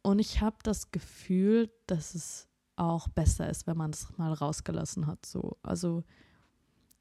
und 0.03 0.19
ich 0.19 0.41
habe 0.41 0.57
das 0.63 0.91
Gefühl, 0.91 1.71
dass 1.87 2.15
es 2.15 2.49
auch 2.77 3.09
besser 3.09 3.49
ist, 3.49 3.67
wenn 3.67 3.77
man 3.77 3.91
es 3.91 4.17
mal 4.19 4.33
rausgelassen 4.33 5.07
hat. 5.07 5.25
So, 5.27 5.57
also 5.63 6.05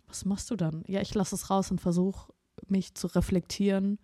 was 0.08 0.26
machst 0.26 0.52
du 0.52 0.56
dann? 0.56 0.84
Ja, 0.88 1.02
ich 1.02 1.14
lasse 1.14 1.36
es 1.36 1.50
raus 1.50 1.72
und 1.72 1.82
versuche 1.82 2.34
mich 2.68 2.96
zu 2.96 3.08
reflektieren, 3.08 4.00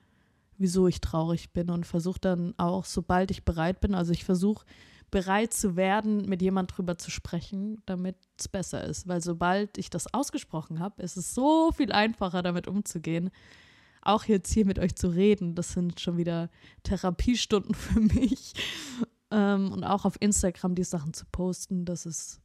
wieso 0.57 0.87
ich 0.87 1.01
traurig 1.01 1.51
bin 1.53 1.69
und 1.69 1.85
versuche 1.85 2.19
dann 2.19 2.53
auch, 2.57 2.85
sobald 2.85 3.31
ich 3.31 3.45
bereit 3.45 3.81
bin, 3.81 3.95
also 3.95 4.11
ich 4.11 4.23
versuche 4.23 4.65
bereit 5.11 5.53
zu 5.53 5.75
werden, 5.75 6.25
mit 6.25 6.41
jemand 6.41 6.75
drüber 6.75 6.97
zu 6.97 7.11
sprechen, 7.11 7.81
damit 7.85 8.15
es 8.39 8.47
besser 8.47 8.83
ist. 8.85 9.07
Weil 9.07 9.21
sobald 9.21 9.77
ich 9.77 9.89
das 9.89 10.13
ausgesprochen 10.13 10.79
habe, 10.79 11.03
ist 11.03 11.17
es 11.17 11.35
so 11.35 11.71
viel 11.73 11.91
einfacher, 11.91 12.41
damit 12.41 12.67
umzugehen. 12.67 13.29
Auch 14.01 14.23
jetzt 14.23 14.51
hier 14.51 14.65
mit 14.65 14.79
euch 14.79 14.95
zu 14.95 15.09
reden, 15.09 15.53
das 15.53 15.73
sind 15.73 15.99
schon 15.99 16.17
wieder 16.17 16.49
Therapiestunden 16.83 17.75
für 17.75 17.99
mich. 17.99 18.53
Ähm, 19.29 19.71
und 19.71 19.83
auch 19.83 20.05
auf 20.05 20.15
Instagram 20.19 20.75
die 20.75 20.83
Sachen 20.85 21.13
zu 21.13 21.25
posten, 21.25 21.85
das 21.85 22.05
ist, 22.05 22.41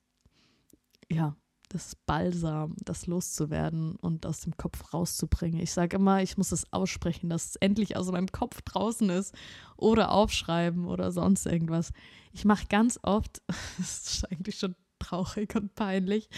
ja, 1.10 1.36
das 1.68 1.96
Balsam, 2.06 2.74
das 2.84 3.06
loszuwerden 3.06 3.96
und 3.96 4.26
aus 4.26 4.40
dem 4.40 4.56
Kopf 4.56 4.94
rauszubringen. 4.94 5.60
Ich 5.60 5.72
sage 5.72 5.96
immer, 5.96 6.22
ich 6.22 6.36
muss 6.36 6.52
es 6.52 6.72
aussprechen, 6.72 7.28
dass 7.28 7.50
es 7.50 7.56
endlich 7.56 7.96
aus 7.96 8.10
meinem 8.10 8.30
Kopf 8.30 8.62
draußen 8.62 9.10
ist 9.10 9.34
oder 9.76 10.12
aufschreiben 10.12 10.86
oder 10.86 11.10
sonst 11.10 11.46
irgendwas. 11.46 11.92
Ich 12.32 12.44
mache 12.44 12.66
ganz 12.68 12.98
oft, 13.02 13.42
das 13.78 14.06
ist 14.06 14.30
eigentlich 14.30 14.58
schon 14.58 14.74
traurig 14.98 15.54
und 15.56 15.74
peinlich, 15.74 16.28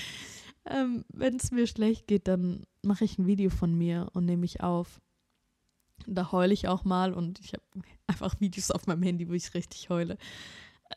ähm, 0.64 1.04
wenn 1.08 1.36
es 1.36 1.50
mir 1.50 1.66
schlecht 1.66 2.06
geht, 2.06 2.28
dann 2.28 2.64
mache 2.82 3.04
ich 3.04 3.18
ein 3.18 3.26
Video 3.26 3.50
von 3.50 3.74
mir 3.74 4.10
und 4.12 4.24
nehme 4.24 4.40
mich 4.40 4.62
auf. 4.62 5.00
Da 6.06 6.30
heule 6.32 6.54
ich 6.54 6.68
auch 6.68 6.84
mal 6.84 7.12
und 7.12 7.40
ich 7.40 7.52
habe 7.52 7.62
einfach 8.06 8.40
Videos 8.40 8.70
auf 8.70 8.86
meinem 8.86 9.02
Handy, 9.02 9.28
wo 9.28 9.32
ich 9.32 9.54
richtig 9.54 9.90
heule 9.90 10.16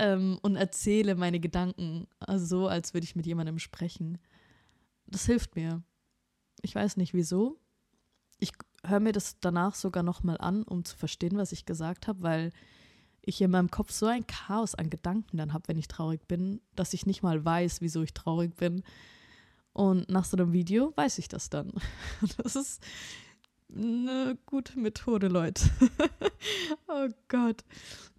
ähm, 0.01 0.39
und 0.41 0.55
erzähle 0.55 1.13
meine 1.13 1.39
Gedanken 1.39 2.07
also 2.19 2.45
so, 2.45 2.67
als 2.67 2.95
würde 2.95 3.05
ich 3.05 3.15
mit 3.15 3.27
jemandem 3.27 3.59
sprechen. 3.59 4.17
Das 5.05 5.27
hilft 5.27 5.55
mir. 5.55 5.83
Ich 6.63 6.73
weiß 6.73 6.97
nicht 6.97 7.13
wieso. 7.13 7.59
Ich 8.39 8.51
höre 8.83 8.99
mir 8.99 9.11
das 9.11 9.39
danach 9.39 9.75
sogar 9.75 10.01
nochmal 10.01 10.37
an, 10.39 10.63
um 10.63 10.83
zu 10.85 10.97
verstehen, 10.97 11.37
was 11.37 11.51
ich 11.51 11.65
gesagt 11.65 12.07
habe, 12.07 12.23
weil 12.23 12.51
ich 13.21 13.39
in 13.41 13.51
meinem 13.51 13.69
Kopf 13.69 13.91
so 13.91 14.07
ein 14.07 14.25
Chaos 14.25 14.73
an 14.73 14.89
Gedanken 14.89 15.37
dann 15.37 15.53
habe, 15.53 15.67
wenn 15.67 15.77
ich 15.77 15.87
traurig 15.87 16.27
bin, 16.27 16.61
dass 16.75 16.95
ich 16.95 17.05
nicht 17.05 17.21
mal 17.21 17.45
weiß, 17.45 17.81
wieso 17.81 18.01
ich 18.01 18.15
traurig 18.15 18.55
bin. 18.55 18.81
Und 19.71 20.09
nach 20.09 20.25
so 20.25 20.35
einem 20.35 20.51
Video 20.51 20.93
weiß 20.95 21.19
ich 21.19 21.27
das 21.27 21.51
dann. 21.51 21.71
Das 22.37 22.55
ist 22.55 22.81
eine 23.73 24.35
gute 24.47 24.79
Methode, 24.79 25.27
Leute. 25.27 25.69
oh 26.87 27.07
Gott. 27.27 27.63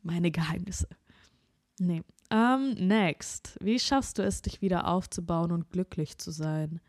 Meine 0.05 0.31
Geheimnisse. 0.31 0.89
Nee. 1.79 2.03
Um, 2.31 2.39
ähm, 2.39 2.75
next. 2.75 3.59
Wie 3.61 3.79
schaffst 3.79 4.19
du 4.19 4.23
es, 4.23 4.43
dich 4.43 4.63
wieder 4.63 4.89
aufzubauen 4.89 5.53
und 5.53 5.71
glücklich 5.71 6.19
zu 6.19 6.31
sein? 6.31 6.81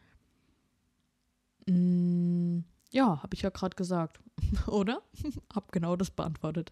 Mm, 1.67 2.59
ja, 2.91 3.21
habe 3.21 3.33
ich 3.33 3.41
ja 3.41 3.49
gerade 3.49 3.75
gesagt. 3.75 4.19
Oder? 4.67 5.01
hab 5.53 5.71
genau 5.71 5.95
das 5.95 6.11
beantwortet. 6.11 6.71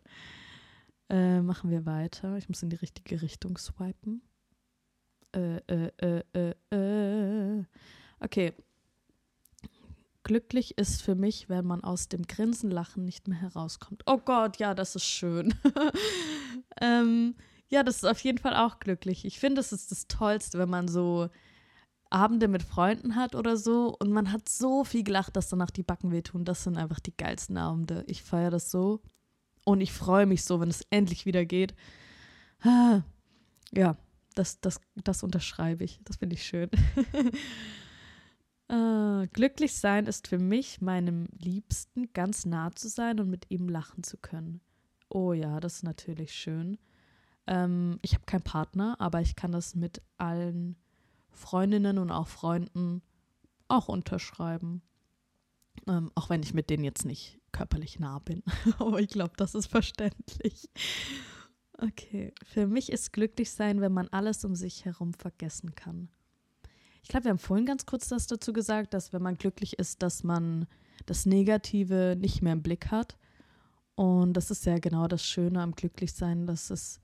Äh, 1.09 1.41
machen 1.41 1.69
wir 1.69 1.85
weiter. 1.85 2.37
Ich 2.37 2.47
muss 2.47 2.63
in 2.63 2.69
die 2.69 2.77
richtige 2.77 3.21
Richtung 3.21 3.57
swipen. 3.57 4.21
Äh, 5.33 5.57
äh, 5.67 5.91
äh, 5.97 6.23
äh, 6.33 7.57
äh. 7.59 7.65
Okay. 8.19 8.53
Glücklich 10.23 10.77
ist 10.77 11.01
für 11.01 11.15
mich, 11.15 11.49
wenn 11.49 11.65
man 11.65 11.83
aus 11.83 12.07
dem 12.07 12.27
Grinsenlachen 12.27 13.03
nicht 13.03 13.27
mehr 13.27 13.41
herauskommt. 13.41 14.03
Oh 14.05 14.19
Gott, 14.19 14.57
ja, 14.57 14.75
das 14.75 14.95
ist 14.95 15.05
schön. 15.05 15.53
ähm, 16.81 17.35
ja, 17.71 17.83
das 17.83 17.97
ist 17.97 18.05
auf 18.05 18.19
jeden 18.19 18.37
Fall 18.37 18.55
auch 18.55 18.79
glücklich. 18.79 19.23
Ich 19.23 19.39
finde, 19.39 19.61
es 19.61 19.71
ist 19.71 19.91
das 19.91 20.07
Tollste, 20.07 20.59
wenn 20.59 20.69
man 20.69 20.89
so 20.89 21.29
Abende 22.09 22.49
mit 22.49 22.63
Freunden 22.63 23.15
hat 23.15 23.33
oder 23.33 23.55
so 23.55 23.95
und 23.97 24.11
man 24.11 24.33
hat 24.33 24.49
so 24.49 24.83
viel 24.83 25.03
gelacht, 25.03 25.37
dass 25.37 25.47
danach 25.47 25.71
die 25.71 25.83
Backen 25.83 26.11
wehtun. 26.11 26.43
Das 26.43 26.65
sind 26.65 26.77
einfach 26.77 26.99
die 26.99 27.15
geilsten 27.15 27.57
Abende. 27.57 28.03
Ich 28.07 28.23
feiere 28.23 28.51
das 28.51 28.69
so 28.69 29.01
und 29.63 29.79
ich 29.79 29.93
freue 29.93 30.25
mich 30.25 30.43
so, 30.43 30.59
wenn 30.59 30.69
es 30.69 30.85
endlich 30.89 31.25
wieder 31.25 31.45
geht. 31.45 31.73
Ja, 33.73 33.95
das, 34.35 34.59
das, 34.59 34.81
das 34.95 35.23
unterschreibe 35.23 35.85
ich. 35.85 36.01
Das 36.03 36.17
finde 36.17 36.35
ich 36.35 36.43
schön. 36.45 36.69
uh, 38.69 39.25
glücklich 39.31 39.73
sein 39.73 40.07
ist 40.07 40.27
für 40.27 40.39
mich, 40.39 40.81
meinem 40.81 41.27
Liebsten 41.37 42.11
ganz 42.11 42.45
nah 42.45 42.71
zu 42.75 42.89
sein 42.89 43.21
und 43.21 43.29
mit 43.29 43.49
ihm 43.49 43.69
lachen 43.69 44.03
zu 44.03 44.17
können. 44.17 44.59
Oh 45.07 45.31
ja, 45.31 45.61
das 45.61 45.75
ist 45.75 45.83
natürlich 45.83 46.33
schön. 46.33 46.77
Ähm, 47.47 47.99
ich 48.01 48.13
habe 48.13 48.25
keinen 48.25 48.43
Partner, 48.43 48.95
aber 48.99 49.21
ich 49.21 49.35
kann 49.35 49.51
das 49.51 49.75
mit 49.75 50.01
allen 50.17 50.75
Freundinnen 51.31 51.97
und 51.97 52.11
auch 52.11 52.27
Freunden 52.27 53.01
auch 53.67 53.87
unterschreiben. 53.87 54.81
Ähm, 55.87 56.11
auch 56.15 56.29
wenn 56.29 56.43
ich 56.43 56.53
mit 56.53 56.69
denen 56.69 56.83
jetzt 56.83 57.05
nicht 57.05 57.39
körperlich 57.51 57.99
nah 57.99 58.19
bin. 58.19 58.43
aber 58.79 58.99
ich 58.99 59.09
glaube, 59.09 59.33
das 59.37 59.55
ist 59.55 59.67
verständlich. 59.67 60.69
Okay, 61.77 62.33
für 62.43 62.67
mich 62.67 62.91
ist 62.91 63.13
glücklich 63.13 63.51
sein, 63.51 63.81
wenn 63.81 63.93
man 63.93 64.07
alles 64.09 64.45
um 64.45 64.55
sich 64.55 64.85
herum 64.85 65.13
vergessen 65.13 65.73
kann. 65.73 66.09
Ich 67.01 67.09
glaube, 67.09 67.25
wir 67.25 67.31
haben 67.31 67.39
vorhin 67.39 67.65
ganz 67.65 67.85
kurz 67.85 68.07
das 68.09 68.27
dazu 68.27 68.53
gesagt, 68.53 68.93
dass 68.93 69.11
wenn 69.11 69.23
man 69.23 69.35
glücklich 69.35 69.79
ist, 69.79 70.03
dass 70.03 70.23
man 70.23 70.67
das 71.07 71.25
Negative 71.25 72.15
nicht 72.19 72.41
mehr 72.43 72.53
im 72.53 72.61
Blick 72.61 72.91
hat. 72.91 73.17
Und 73.95 74.33
das 74.33 74.51
ist 74.51 74.65
ja 74.65 74.77
genau 74.77 75.07
das 75.07 75.25
Schöne 75.25 75.61
am 75.61 75.73
Glücklichsein, 75.73 76.45
dass 76.45 76.69
es 76.69 77.01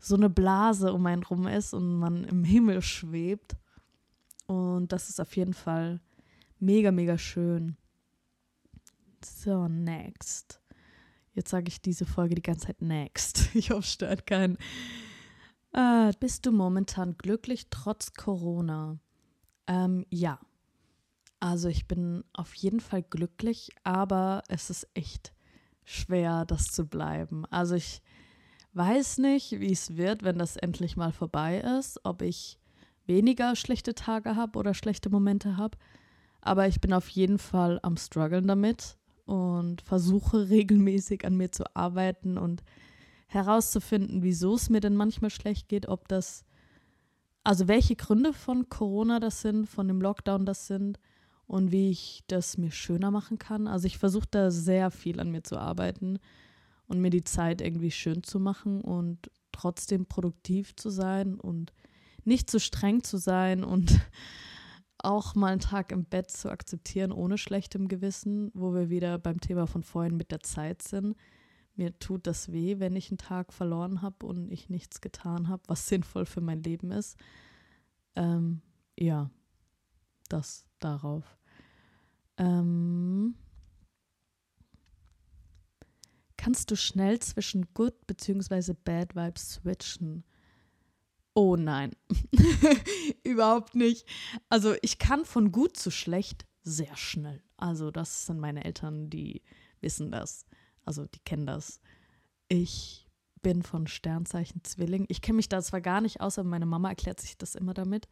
so 0.00 0.16
eine 0.16 0.30
Blase 0.30 0.92
um 0.92 1.06
einen 1.06 1.22
rum 1.22 1.46
ist 1.46 1.74
und 1.74 1.98
man 1.98 2.24
im 2.24 2.42
Himmel 2.42 2.82
schwebt. 2.82 3.56
Und 4.46 4.92
das 4.92 5.08
ist 5.10 5.20
auf 5.20 5.36
jeden 5.36 5.54
Fall 5.54 6.00
mega, 6.58 6.90
mega 6.90 7.18
schön. 7.18 7.76
So, 9.22 9.68
next. 9.68 10.60
Jetzt 11.34 11.50
sage 11.50 11.68
ich 11.68 11.82
diese 11.82 12.06
Folge 12.06 12.34
die 12.34 12.42
ganze 12.42 12.66
Zeit 12.66 12.82
next. 12.82 13.50
Ich 13.54 13.70
hoffe, 13.70 13.86
stört 13.86 14.26
keinen. 14.26 14.56
Äh, 15.72 16.12
bist 16.18 16.46
du 16.46 16.52
momentan 16.52 17.16
glücklich 17.16 17.68
trotz 17.70 18.14
Corona? 18.14 18.98
Ähm, 19.66 20.06
ja. 20.10 20.40
Also 21.38 21.68
ich 21.68 21.86
bin 21.86 22.24
auf 22.32 22.54
jeden 22.54 22.80
Fall 22.80 23.02
glücklich, 23.02 23.70
aber 23.82 24.42
es 24.48 24.68
ist 24.68 24.88
echt 24.94 25.32
schwer, 25.84 26.44
das 26.44 26.66
zu 26.66 26.86
bleiben. 26.86 27.46
Also 27.46 27.76
ich 27.76 28.02
weiß 28.72 29.18
nicht, 29.18 29.60
wie 29.60 29.72
es 29.72 29.96
wird, 29.96 30.22
wenn 30.22 30.38
das 30.38 30.56
endlich 30.56 30.96
mal 30.96 31.12
vorbei 31.12 31.60
ist, 31.78 32.00
ob 32.04 32.22
ich 32.22 32.58
weniger 33.06 33.56
schlechte 33.56 33.94
Tage 33.94 34.36
habe 34.36 34.58
oder 34.58 34.74
schlechte 34.74 35.10
Momente 35.10 35.56
habe. 35.56 35.76
Aber 36.40 36.66
ich 36.68 36.80
bin 36.80 36.92
auf 36.92 37.08
jeden 37.08 37.38
Fall 37.38 37.80
am 37.82 37.96
struggeln 37.96 38.46
damit 38.46 38.96
und 39.26 39.82
versuche 39.82 40.48
regelmäßig 40.50 41.24
an 41.24 41.36
mir 41.36 41.50
zu 41.50 41.64
arbeiten 41.74 42.38
und 42.38 42.62
herauszufinden, 43.26 44.22
wieso 44.22 44.54
es 44.54 44.70
mir 44.70 44.80
denn 44.80 44.96
manchmal 44.96 45.30
schlecht 45.30 45.68
geht, 45.68 45.86
ob 45.86 46.08
das, 46.08 46.44
also 47.44 47.68
welche 47.68 47.96
Gründe 47.96 48.32
von 48.32 48.68
Corona 48.68 49.20
das 49.20 49.40
sind, 49.40 49.68
von 49.68 49.86
dem 49.86 50.00
Lockdown 50.00 50.46
das 50.46 50.66
sind 50.66 50.98
und 51.46 51.70
wie 51.70 51.90
ich 51.90 52.24
das 52.26 52.58
mir 52.58 52.70
schöner 52.70 53.10
machen 53.10 53.38
kann. 53.38 53.68
Also 53.68 53.86
ich 53.86 53.98
versuche 53.98 54.28
da 54.30 54.50
sehr 54.50 54.90
viel 54.90 55.20
an 55.20 55.30
mir 55.30 55.42
zu 55.42 55.58
arbeiten 55.58 56.18
und 56.90 57.00
mir 57.00 57.10
die 57.10 57.22
Zeit 57.22 57.60
irgendwie 57.60 57.92
schön 57.92 58.24
zu 58.24 58.40
machen 58.40 58.80
und 58.80 59.30
trotzdem 59.52 60.06
produktiv 60.06 60.74
zu 60.74 60.90
sein 60.90 61.38
und 61.38 61.72
nicht 62.24 62.50
zu 62.50 62.58
streng 62.58 63.04
zu 63.04 63.16
sein 63.16 63.62
und 63.62 64.00
auch 64.98 65.36
mal 65.36 65.52
einen 65.52 65.60
Tag 65.60 65.92
im 65.92 66.04
Bett 66.04 66.30
zu 66.30 66.50
akzeptieren 66.50 67.12
ohne 67.12 67.38
schlechtem 67.38 67.86
Gewissen, 67.86 68.50
wo 68.54 68.74
wir 68.74 68.90
wieder 68.90 69.18
beim 69.18 69.40
Thema 69.40 69.68
von 69.68 69.84
vorhin 69.84 70.16
mit 70.16 70.32
der 70.32 70.40
Zeit 70.40 70.82
sind. 70.82 71.16
Mir 71.76 71.96
tut 72.00 72.26
das 72.26 72.50
weh, 72.50 72.80
wenn 72.80 72.96
ich 72.96 73.10
einen 73.10 73.18
Tag 73.18 73.52
verloren 73.52 74.02
habe 74.02 74.26
und 74.26 74.50
ich 74.50 74.68
nichts 74.68 75.00
getan 75.00 75.46
habe, 75.46 75.62
was 75.68 75.86
sinnvoll 75.88 76.26
für 76.26 76.40
mein 76.40 76.64
Leben 76.64 76.90
ist. 76.90 77.16
Ähm, 78.16 78.62
ja, 78.98 79.30
das 80.28 80.66
darauf. 80.80 81.38
Ähm, 82.36 83.36
Kannst 86.40 86.70
du 86.70 86.76
schnell 86.76 87.18
zwischen 87.18 87.66
Good 87.74 88.06
bzw. 88.06 88.72
Bad 88.72 89.14
Vibes 89.14 89.56
switchen? 89.56 90.24
Oh 91.34 91.54
nein, 91.54 91.90
überhaupt 93.24 93.74
nicht. 93.74 94.08
Also 94.48 94.74
ich 94.80 94.98
kann 94.98 95.26
von 95.26 95.52
gut 95.52 95.76
zu 95.76 95.90
schlecht 95.90 96.46
sehr 96.62 96.96
schnell. 96.96 97.42
Also 97.58 97.90
das 97.90 98.24
sind 98.24 98.40
meine 98.40 98.64
Eltern, 98.64 99.10
die 99.10 99.42
wissen 99.82 100.10
das. 100.10 100.46
Also 100.86 101.04
die 101.04 101.18
kennen 101.18 101.44
das. 101.44 101.82
Ich 102.48 103.06
bin 103.42 103.62
von 103.62 103.86
Sternzeichen 103.86 104.64
Zwilling. 104.64 105.04
Ich 105.08 105.20
kenne 105.20 105.36
mich 105.36 105.50
da 105.50 105.60
zwar 105.60 105.82
gar 105.82 106.00
nicht 106.00 106.22
aus, 106.22 106.38
aber 106.38 106.48
meine 106.48 106.64
Mama 106.64 106.88
erklärt 106.88 107.20
sich 107.20 107.36
das 107.36 107.54
immer 107.54 107.74
damit. 107.74 108.08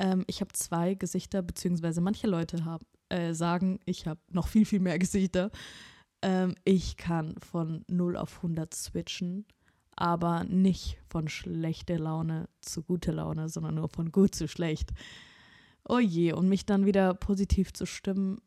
Ähm, 0.00 0.24
ich 0.26 0.40
habe 0.40 0.52
zwei 0.54 0.94
Gesichter, 0.94 1.40
beziehungsweise 1.40 2.00
manche 2.00 2.26
Leute 2.26 2.64
haben, 2.64 2.84
äh, 3.10 3.32
sagen, 3.32 3.78
ich 3.84 4.08
habe 4.08 4.20
noch 4.32 4.48
viel, 4.48 4.66
viel 4.66 4.80
mehr 4.80 4.98
Gesichter. 4.98 5.52
Ähm, 6.24 6.54
ich 6.64 6.96
kann 6.96 7.34
von 7.38 7.84
0 7.86 8.16
auf 8.16 8.36
100 8.36 8.72
switchen, 8.72 9.44
aber 9.94 10.44
nicht 10.44 10.96
von 11.06 11.28
schlechter 11.28 11.98
Laune 11.98 12.48
zu 12.62 12.82
guter 12.82 13.12
Laune, 13.12 13.50
sondern 13.50 13.74
nur 13.74 13.90
von 13.90 14.10
gut 14.10 14.34
zu 14.34 14.48
schlecht. 14.48 14.90
Oh 15.86 15.98
je, 15.98 16.32
und 16.32 16.48
mich 16.48 16.64
dann 16.64 16.86
wieder 16.86 17.12
positiv 17.12 17.74
zu 17.74 17.84
stimmen, 17.84 18.40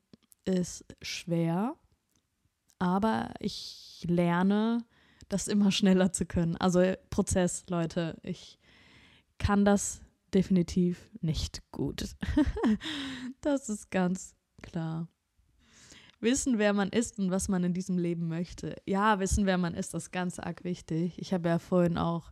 ist 0.44 0.86
schwer. 1.04 1.76
Aber 2.80 3.32
ich 3.40 4.04
lerne, 4.08 4.80
das 5.30 5.48
immer 5.48 5.72
schneller 5.72 6.12
zu 6.12 6.26
können. 6.26 6.58
Also 6.58 6.82
Prozess, 7.12 7.63
Leute. 7.70 8.18
Ich 8.24 8.58
kann 9.38 9.66
das 9.66 10.02
definitiv 10.34 11.12
nicht 11.22 11.62
gut. 11.72 12.16
das 13.42 13.70
ist 13.70 13.92
ganz 13.92 14.36
klar. 14.63 15.08
Wissen, 16.19 16.58
wer 16.58 16.73
man 16.73 16.89
ist 16.89 17.19
und 17.19 17.30
was 17.32 17.47
man 17.47 17.63
in 17.63 17.73
diesem 17.73 17.97
Leben 17.97 18.27
möchte. 18.27 18.75
Ja, 18.86 19.19
wissen, 19.19 19.45
wer 19.45 19.58
man 19.58 19.75
ist, 19.75 19.93
das 19.93 20.06
ist 20.06 20.12
ganz 20.12 20.39
arg 20.39 20.63
wichtig. 20.63 21.19
Ich 21.19 21.34
habe 21.34 21.49
ja 21.49 21.60
vorhin 21.60 21.97
auch 21.97 22.32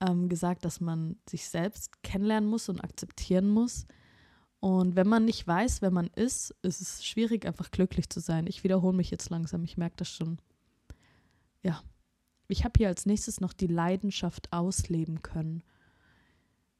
ähm, 0.00 0.28
gesagt, 0.28 0.64
dass 0.64 0.80
man 0.80 1.16
sich 1.28 1.48
selbst 1.48 2.02
kennenlernen 2.02 2.48
muss 2.48 2.68
und 2.68 2.80
akzeptieren 2.82 3.48
muss. 3.48 3.86
Und 4.60 4.96
wenn 4.96 5.08
man 5.08 5.24
nicht 5.24 5.46
weiß, 5.46 5.80
wer 5.80 5.90
man 5.90 6.08
ist, 6.08 6.54
ist 6.62 6.82
es 6.82 7.04
schwierig, 7.04 7.46
einfach 7.46 7.70
glücklich 7.70 8.10
zu 8.10 8.20
sein. 8.20 8.46
Ich 8.46 8.62
wiederhole 8.62 8.96
mich 8.96 9.10
jetzt 9.10 9.30
langsam, 9.30 9.64
ich 9.64 9.78
merke 9.78 9.96
das 9.96 10.10
schon. 10.10 10.38
Ja, 11.62 11.82
ich 12.48 12.64
habe 12.64 12.74
hier 12.76 12.88
als 12.88 13.06
nächstes 13.06 13.40
noch 13.40 13.54
die 13.54 13.66
Leidenschaft 13.66 14.52
ausleben 14.52 15.22
können. 15.22 15.62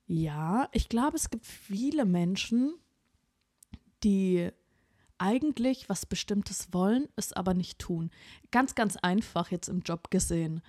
Ja, 0.07 0.69
ich 0.73 0.89
glaube, 0.89 1.17
es 1.17 1.31
gibt 1.31 1.47
viele 1.47 2.05
Menschen, 2.05 2.75
die 4.03 4.51
eigentlich 5.21 5.89
was 5.89 6.07
Bestimmtes 6.07 6.73
wollen, 6.73 7.07
es 7.15 7.33
aber 7.33 7.55
nicht 7.55 7.79
tun. 7.79 8.11
Ganz, 8.51 8.75
ganz 8.75 8.97
einfach 8.97 9.51
jetzt 9.51 9.69
im 9.69 9.81
Job 9.81 10.11
gesehen. 10.11 10.63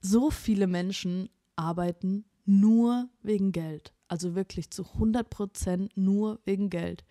So 0.00 0.30
viele 0.30 0.66
Menschen 0.68 1.28
arbeiten 1.56 2.24
nur 2.44 3.08
wegen 3.22 3.52
Geld. 3.52 3.92
Also 4.06 4.34
wirklich 4.36 4.70
zu 4.70 4.84
100 4.84 5.28
Prozent 5.28 5.96
nur 5.96 6.40
wegen 6.44 6.70
Geld. 6.70 7.04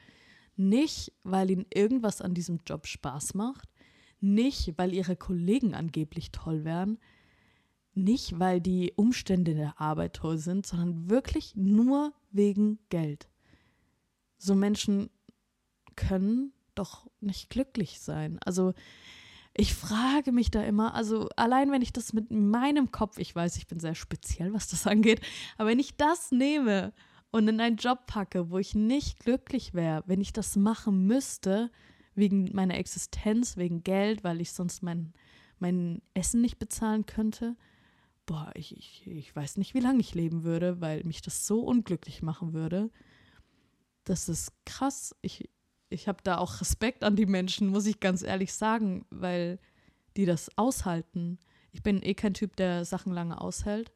Nicht, 0.56 1.12
weil 1.24 1.52
ihnen 1.52 1.66
irgendwas 1.74 2.22
an 2.22 2.34
diesem 2.34 2.62
Job 2.66 2.88
Spaß 2.88 3.34
macht, 3.34 3.68
nicht, 4.22 4.78
weil 4.78 4.94
ihre 4.94 5.18
Kollegen 5.18 5.74
angeblich 5.74 6.32
toll 6.32 6.64
wären, 6.64 6.98
nicht, 7.94 8.40
weil 8.40 8.62
die 8.62 8.94
Umstände 8.96 9.54
der 9.54 9.82
Arbeit 9.82 10.14
toll 10.14 10.38
sind, 10.38 10.66
sondern 10.66 11.10
wirklich 11.10 11.56
nur 11.56 12.14
wegen 12.32 12.80
Geld. 12.90 13.28
So 14.38 14.56
Menschen 14.56 15.10
können 15.96 16.53
doch 16.76 17.08
nicht 17.20 17.50
glücklich 17.50 18.00
sein. 18.00 18.40
Also 18.46 18.74
ich 19.56 19.74
frage 19.74 20.32
mich 20.32 20.50
da 20.50 20.64
immer, 20.64 20.96
also 20.96 21.30
allein 21.36 21.72
wenn 21.72 21.82
ich 21.82 21.94
das 21.94 22.14
mit 22.14 22.32
meinem 22.32 22.92
Kopf, 22.92 23.20
ich 23.20 23.36
weiß, 23.36 23.58
ich 23.58 23.68
bin 23.68 23.80
sehr 23.80 23.96
speziell, 23.96 24.54
was 24.54 24.68
das 24.70 24.88
angeht, 24.88 25.22
aber 25.58 25.70
wenn 25.70 25.80
ich 25.80 25.96
das 25.96 26.32
nehme 26.32 26.94
und 27.32 27.48
in 27.48 27.60
einen 27.60 27.78
Job 27.78 28.08
packe, 28.08 28.50
wo 28.50 28.58
ich 28.58 28.76
nicht 28.76 29.20
glücklich 29.20 29.74
wäre, 29.74 30.04
wenn 30.08 30.22
ich 30.22 30.34
das 30.34 30.56
machen 30.56 31.06
müsste, 31.06 31.72
wegen 32.16 32.50
meiner 32.54 32.78
Existenz, 32.78 33.58
wegen 33.58 33.84
Geld, 33.84 34.24
weil 34.24 34.42
ich 34.42 34.52
sonst 34.52 34.84
mein, 34.84 35.14
mein 35.60 36.02
Essen 36.14 36.42
nicht 36.42 36.60
bezahlen 36.60 37.06
könnte, 37.06 37.56
boah, 38.26 38.52
ich, 38.56 38.78
ich, 38.78 39.08
ich 39.08 39.36
weiß 39.36 39.58
nicht, 39.58 39.74
wie 39.74 39.80
lange 39.80 40.00
ich 40.00 40.16
leben 40.16 40.44
würde, 40.44 40.82
weil 40.82 41.04
mich 41.04 41.22
das 41.22 41.48
so 41.48 41.62
unglücklich 41.62 42.22
machen 42.22 42.54
würde. 42.54 42.90
Das 44.04 44.30
ist 44.30 44.52
krass. 44.66 45.16
Ich, 45.22 45.50
ich 45.94 46.08
habe 46.08 46.20
da 46.24 46.38
auch 46.40 46.60
Respekt 46.60 47.04
an 47.04 47.16
die 47.16 47.26
Menschen, 47.26 47.68
muss 47.68 47.86
ich 47.86 48.00
ganz 48.00 48.24
ehrlich 48.24 48.54
sagen, 48.54 49.06
weil 49.10 49.60
die 50.18 50.26
das 50.26 50.58
aushalten. 50.58 51.40
Ich 51.72 51.84
bin 51.84 52.02
eh 52.02 52.16
kein 52.16 52.34
Typ, 52.34 52.56
der 52.56 52.84
Sachen 52.84 53.14
lange 53.14 53.40
aushält. 53.40 53.92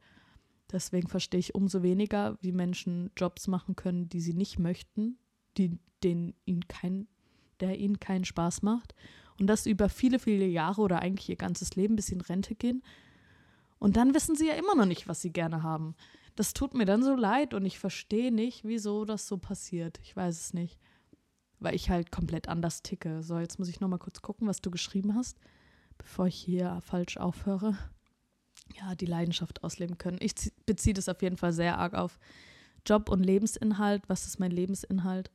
Deswegen 0.70 1.08
verstehe 1.08 1.40
ich 1.40 1.54
umso 1.54 1.82
weniger, 1.82 2.38
wie 2.40 2.52
Menschen 2.52 3.10
Jobs 3.16 3.48
machen 3.48 3.76
können, 3.76 4.08
die 4.08 4.20
sie 4.20 4.34
nicht 4.34 4.58
möchten, 4.58 5.18
die, 5.56 5.78
denen 6.02 6.34
ihnen 6.44 6.68
kein, 6.68 7.08
der 7.60 7.78
ihnen 7.78 8.00
keinen 8.00 8.24
Spaß 8.24 8.62
macht. 8.62 8.94
Und 9.40 9.46
das 9.46 9.66
über 9.66 9.88
viele, 9.88 10.18
viele 10.18 10.46
Jahre 10.46 10.82
oder 10.82 11.00
eigentlich 11.00 11.28
ihr 11.28 11.36
ganzes 11.36 11.74
Leben 11.76 11.96
bis 11.96 12.06
sie 12.06 12.14
in 12.14 12.20
Rente 12.20 12.54
gehen. 12.54 12.82
Und 13.78 13.96
dann 13.96 14.14
wissen 14.14 14.34
sie 14.34 14.48
ja 14.48 14.54
immer 14.54 14.74
noch 14.74 14.86
nicht, 14.86 15.08
was 15.08 15.22
sie 15.22 15.32
gerne 15.32 15.62
haben. 15.62 15.94
Das 16.34 16.52
tut 16.52 16.74
mir 16.74 16.84
dann 16.84 17.02
so 17.02 17.14
leid 17.14 17.54
und 17.54 17.64
ich 17.64 17.78
verstehe 17.78 18.32
nicht, 18.32 18.64
wieso 18.64 19.04
das 19.04 19.26
so 19.26 19.38
passiert. 19.38 19.98
Ich 20.02 20.14
weiß 20.14 20.40
es 20.40 20.54
nicht 20.54 20.78
weil 21.60 21.74
ich 21.74 21.90
halt 21.90 22.12
komplett 22.12 22.48
anders 22.48 22.82
ticke. 22.82 23.22
So, 23.22 23.38
jetzt 23.38 23.58
muss 23.58 23.68
ich 23.68 23.80
noch 23.80 23.88
mal 23.88 23.98
kurz 23.98 24.22
gucken, 24.22 24.46
was 24.46 24.60
du 24.60 24.70
geschrieben 24.70 25.14
hast, 25.14 25.38
bevor 25.96 26.26
ich 26.26 26.36
hier 26.36 26.80
falsch 26.82 27.16
aufhöre. 27.16 27.76
Ja, 28.78 28.94
die 28.94 29.06
Leidenschaft 29.06 29.64
ausleben 29.64 29.98
können. 29.98 30.18
Ich 30.20 30.34
beziehe 30.66 30.94
das 30.94 31.08
auf 31.08 31.22
jeden 31.22 31.36
Fall 31.36 31.52
sehr 31.52 31.78
arg 31.78 31.94
auf 31.94 32.18
Job 32.86 33.08
und 33.08 33.22
Lebensinhalt. 33.22 34.08
Was 34.08 34.26
ist 34.26 34.38
mein 34.38 34.50
Lebensinhalt? 34.50 35.30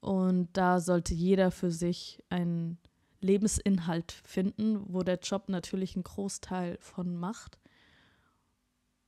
Und 0.00 0.48
da 0.52 0.80
sollte 0.80 1.14
jeder 1.14 1.50
für 1.50 1.70
sich 1.70 2.22
einen 2.28 2.78
Lebensinhalt 3.20 4.12
finden, 4.12 4.82
wo 4.92 5.02
der 5.02 5.20
Job 5.20 5.48
natürlich 5.48 5.94
einen 5.94 6.02
Großteil 6.02 6.76
von 6.80 7.16
macht. 7.16 7.58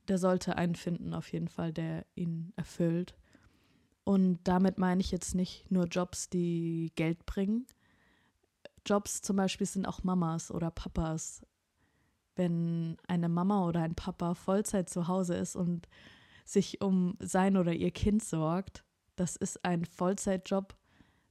Der 0.07 0.17
sollte 0.17 0.55
einen 0.55 0.75
finden, 0.75 1.13
auf 1.13 1.31
jeden 1.33 1.49
Fall, 1.49 1.73
der 1.73 2.05
ihn 2.15 2.53
erfüllt. 2.55 3.15
Und 4.05 4.39
damit 4.43 4.77
meine 4.77 5.01
ich 5.01 5.11
jetzt 5.11 5.33
nicht 5.35 5.69
nur 5.69 5.85
Jobs, 5.85 6.29
die 6.29 6.91
Geld 6.95 7.25
bringen. 7.25 7.65
Jobs 8.85 9.21
zum 9.21 9.35
Beispiel 9.35 9.65
sind 9.65 9.87
auch 9.87 10.03
Mamas 10.03 10.51
oder 10.51 10.69
Papas. 10.69 11.41
Wenn 12.35 12.97
eine 13.07 13.29
Mama 13.29 13.65
oder 13.67 13.81
ein 13.81 13.95
Papa 13.95 14.35
Vollzeit 14.35 14.89
zu 14.89 15.07
Hause 15.07 15.35
ist 15.35 15.55
und 15.55 15.87
sich 16.45 16.81
um 16.81 17.17
sein 17.19 17.57
oder 17.57 17.73
ihr 17.73 17.89
Kind 17.89 18.23
sorgt, 18.23 18.83
das 19.15 19.35
ist 19.35 19.65
ein 19.65 19.85
Vollzeitjob, 19.85 20.75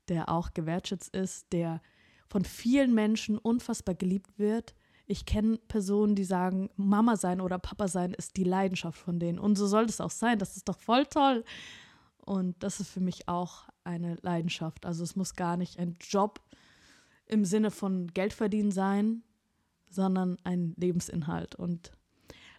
der 0.09 0.29
auch 0.29 0.53
gewertschätzt 0.53 1.15
ist, 1.15 1.53
der 1.53 1.81
von 2.27 2.45
vielen 2.45 2.93
Menschen 2.93 3.39
unfassbar 3.39 3.95
geliebt 3.95 4.37
wird. 4.37 4.75
Ich 5.07 5.27
kenne 5.27 5.59
Personen, 5.69 6.17
die 6.17 6.25
sagen, 6.25 6.71
Mama 6.75 7.17
sein 7.17 7.41
oder 7.41 7.59
Papa 7.61 7.87
sein 7.87 8.15
ist 8.15 8.37
die 8.37 8.45
Leidenschaft 8.45 8.99
von 8.99 9.21
denen. 9.21 9.39
Und 9.39 9.57
so 9.57 9.69
soll 9.69 9.85
es 9.85 10.01
auch 10.01 10.11
sein. 10.11 10.41
Das 10.41 10.57
ist 10.57 10.69
doch 10.69 10.79
voll 10.79 11.07
toll. 11.07 11.45
Und 12.25 12.63
das 12.63 12.81
ist 12.81 12.91
für 12.91 13.01
mich 13.01 13.29
auch 13.29 13.69
eine 13.85 14.17
Leidenschaft. 14.23 14.87
Also 14.87 15.05
es 15.05 15.17
muss 15.17 15.35
gar 15.35 15.57
nicht 15.57 15.79
ein 15.79 15.97
Job 16.01 16.41
im 17.27 17.45
Sinne 17.45 17.71
von 17.71 18.09
Geld 18.09 18.33
verdienen 18.33 18.71
sein, 18.71 19.23
sondern 19.91 20.39
ein 20.45 20.75
Lebensinhalt. 20.77 21.55
Und 21.55 21.93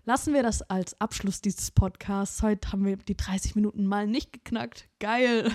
lassen 0.05 0.33
wir 0.33 0.43
das 0.43 0.61
als 0.61 0.99
Abschluss 1.01 1.41
dieses 1.41 1.71
Podcasts. 1.71 2.41
Heute 2.41 2.71
haben 2.71 2.85
wir 2.85 2.97
die 2.97 3.17
30 3.17 3.55
Minuten 3.55 3.85
mal 3.85 4.07
nicht 4.07 4.33
geknackt. 4.33 4.87
Geil. 4.99 5.51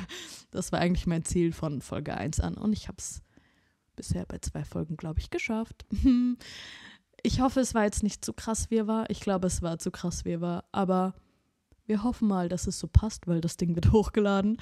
Das 0.50 0.72
war 0.72 0.80
eigentlich 0.80 1.06
mein 1.06 1.24
Ziel 1.24 1.52
von 1.52 1.80
Folge 1.80 2.16
1 2.16 2.40
an. 2.40 2.54
Und 2.54 2.72
ich 2.72 2.88
habe 2.88 2.98
es 2.98 3.22
bisher 3.94 4.24
bei 4.26 4.38
zwei 4.38 4.64
Folgen, 4.64 4.96
glaube 4.96 5.20
ich, 5.20 5.30
geschafft. 5.30 5.86
Ich 7.22 7.42
hoffe, 7.42 7.60
es 7.60 7.74
war 7.74 7.84
jetzt 7.84 8.02
nicht 8.02 8.24
zu 8.24 8.32
krass, 8.32 8.70
wie 8.70 8.76
er 8.76 8.86
war. 8.86 9.10
Ich 9.10 9.20
glaube, 9.20 9.46
es 9.46 9.60
war 9.60 9.78
zu 9.78 9.90
krass, 9.90 10.24
wie 10.24 10.30
er 10.30 10.40
war. 10.40 10.64
Aber 10.72 11.14
wir 11.90 12.04
hoffen 12.04 12.28
mal, 12.28 12.48
dass 12.48 12.68
es 12.68 12.78
so 12.78 12.86
passt, 12.86 13.26
weil 13.26 13.40
das 13.40 13.56
Ding 13.56 13.74
wird 13.74 13.90
hochgeladen. 13.92 14.56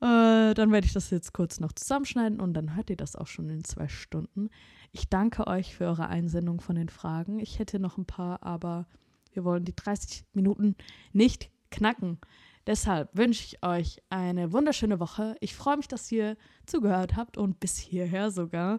Äh, 0.00 0.54
dann 0.54 0.70
werde 0.70 0.86
ich 0.86 0.92
das 0.92 1.10
jetzt 1.10 1.34
kurz 1.34 1.58
noch 1.58 1.72
zusammenschneiden 1.72 2.40
und 2.40 2.54
dann 2.54 2.76
hört 2.76 2.88
ihr 2.88 2.96
das 2.96 3.16
auch 3.16 3.26
schon 3.26 3.50
in 3.50 3.64
zwei 3.64 3.88
Stunden. 3.88 4.48
Ich 4.92 5.08
danke 5.08 5.46
euch 5.48 5.74
für 5.74 5.86
eure 5.86 6.06
Einsendung 6.06 6.60
von 6.60 6.76
den 6.76 6.88
Fragen. 6.88 7.40
Ich 7.40 7.58
hätte 7.58 7.80
noch 7.80 7.98
ein 7.98 8.06
paar, 8.06 8.42
aber 8.44 8.86
wir 9.32 9.44
wollen 9.44 9.64
die 9.64 9.74
30 9.74 10.24
Minuten 10.34 10.76
nicht 11.12 11.50
knacken. 11.70 12.18
Deshalb 12.66 13.16
wünsche 13.16 13.44
ich 13.44 13.64
euch 13.64 14.02
eine 14.08 14.52
wunderschöne 14.52 15.00
Woche. 15.00 15.36
Ich 15.40 15.56
freue 15.56 15.76
mich, 15.76 15.88
dass 15.88 16.10
ihr 16.12 16.36
zugehört 16.66 17.16
habt 17.16 17.38
und 17.38 17.58
bis 17.58 17.76
hierher 17.76 18.30
sogar. 18.30 18.78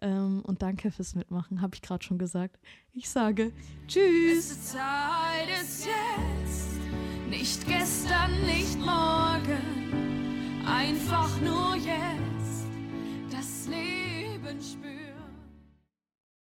Ähm, 0.00 0.42
und 0.44 0.62
danke 0.62 0.90
fürs 0.90 1.14
Mitmachen, 1.14 1.60
habe 1.60 1.74
ich 1.74 1.82
gerade 1.82 2.04
schon 2.04 2.18
gesagt. 2.18 2.58
Ich 2.92 3.08
sage 3.10 3.52
Tschüss. 3.86 4.74
Nicht 7.38 7.66
gestern, 7.66 8.46
nicht 8.46 8.78
morgen, 8.78 10.62
einfach 10.66 11.38
nur 11.42 11.76
jetzt 11.76 12.64
das 13.30 13.68
Leben 13.68 14.58
spüren. 14.62 14.95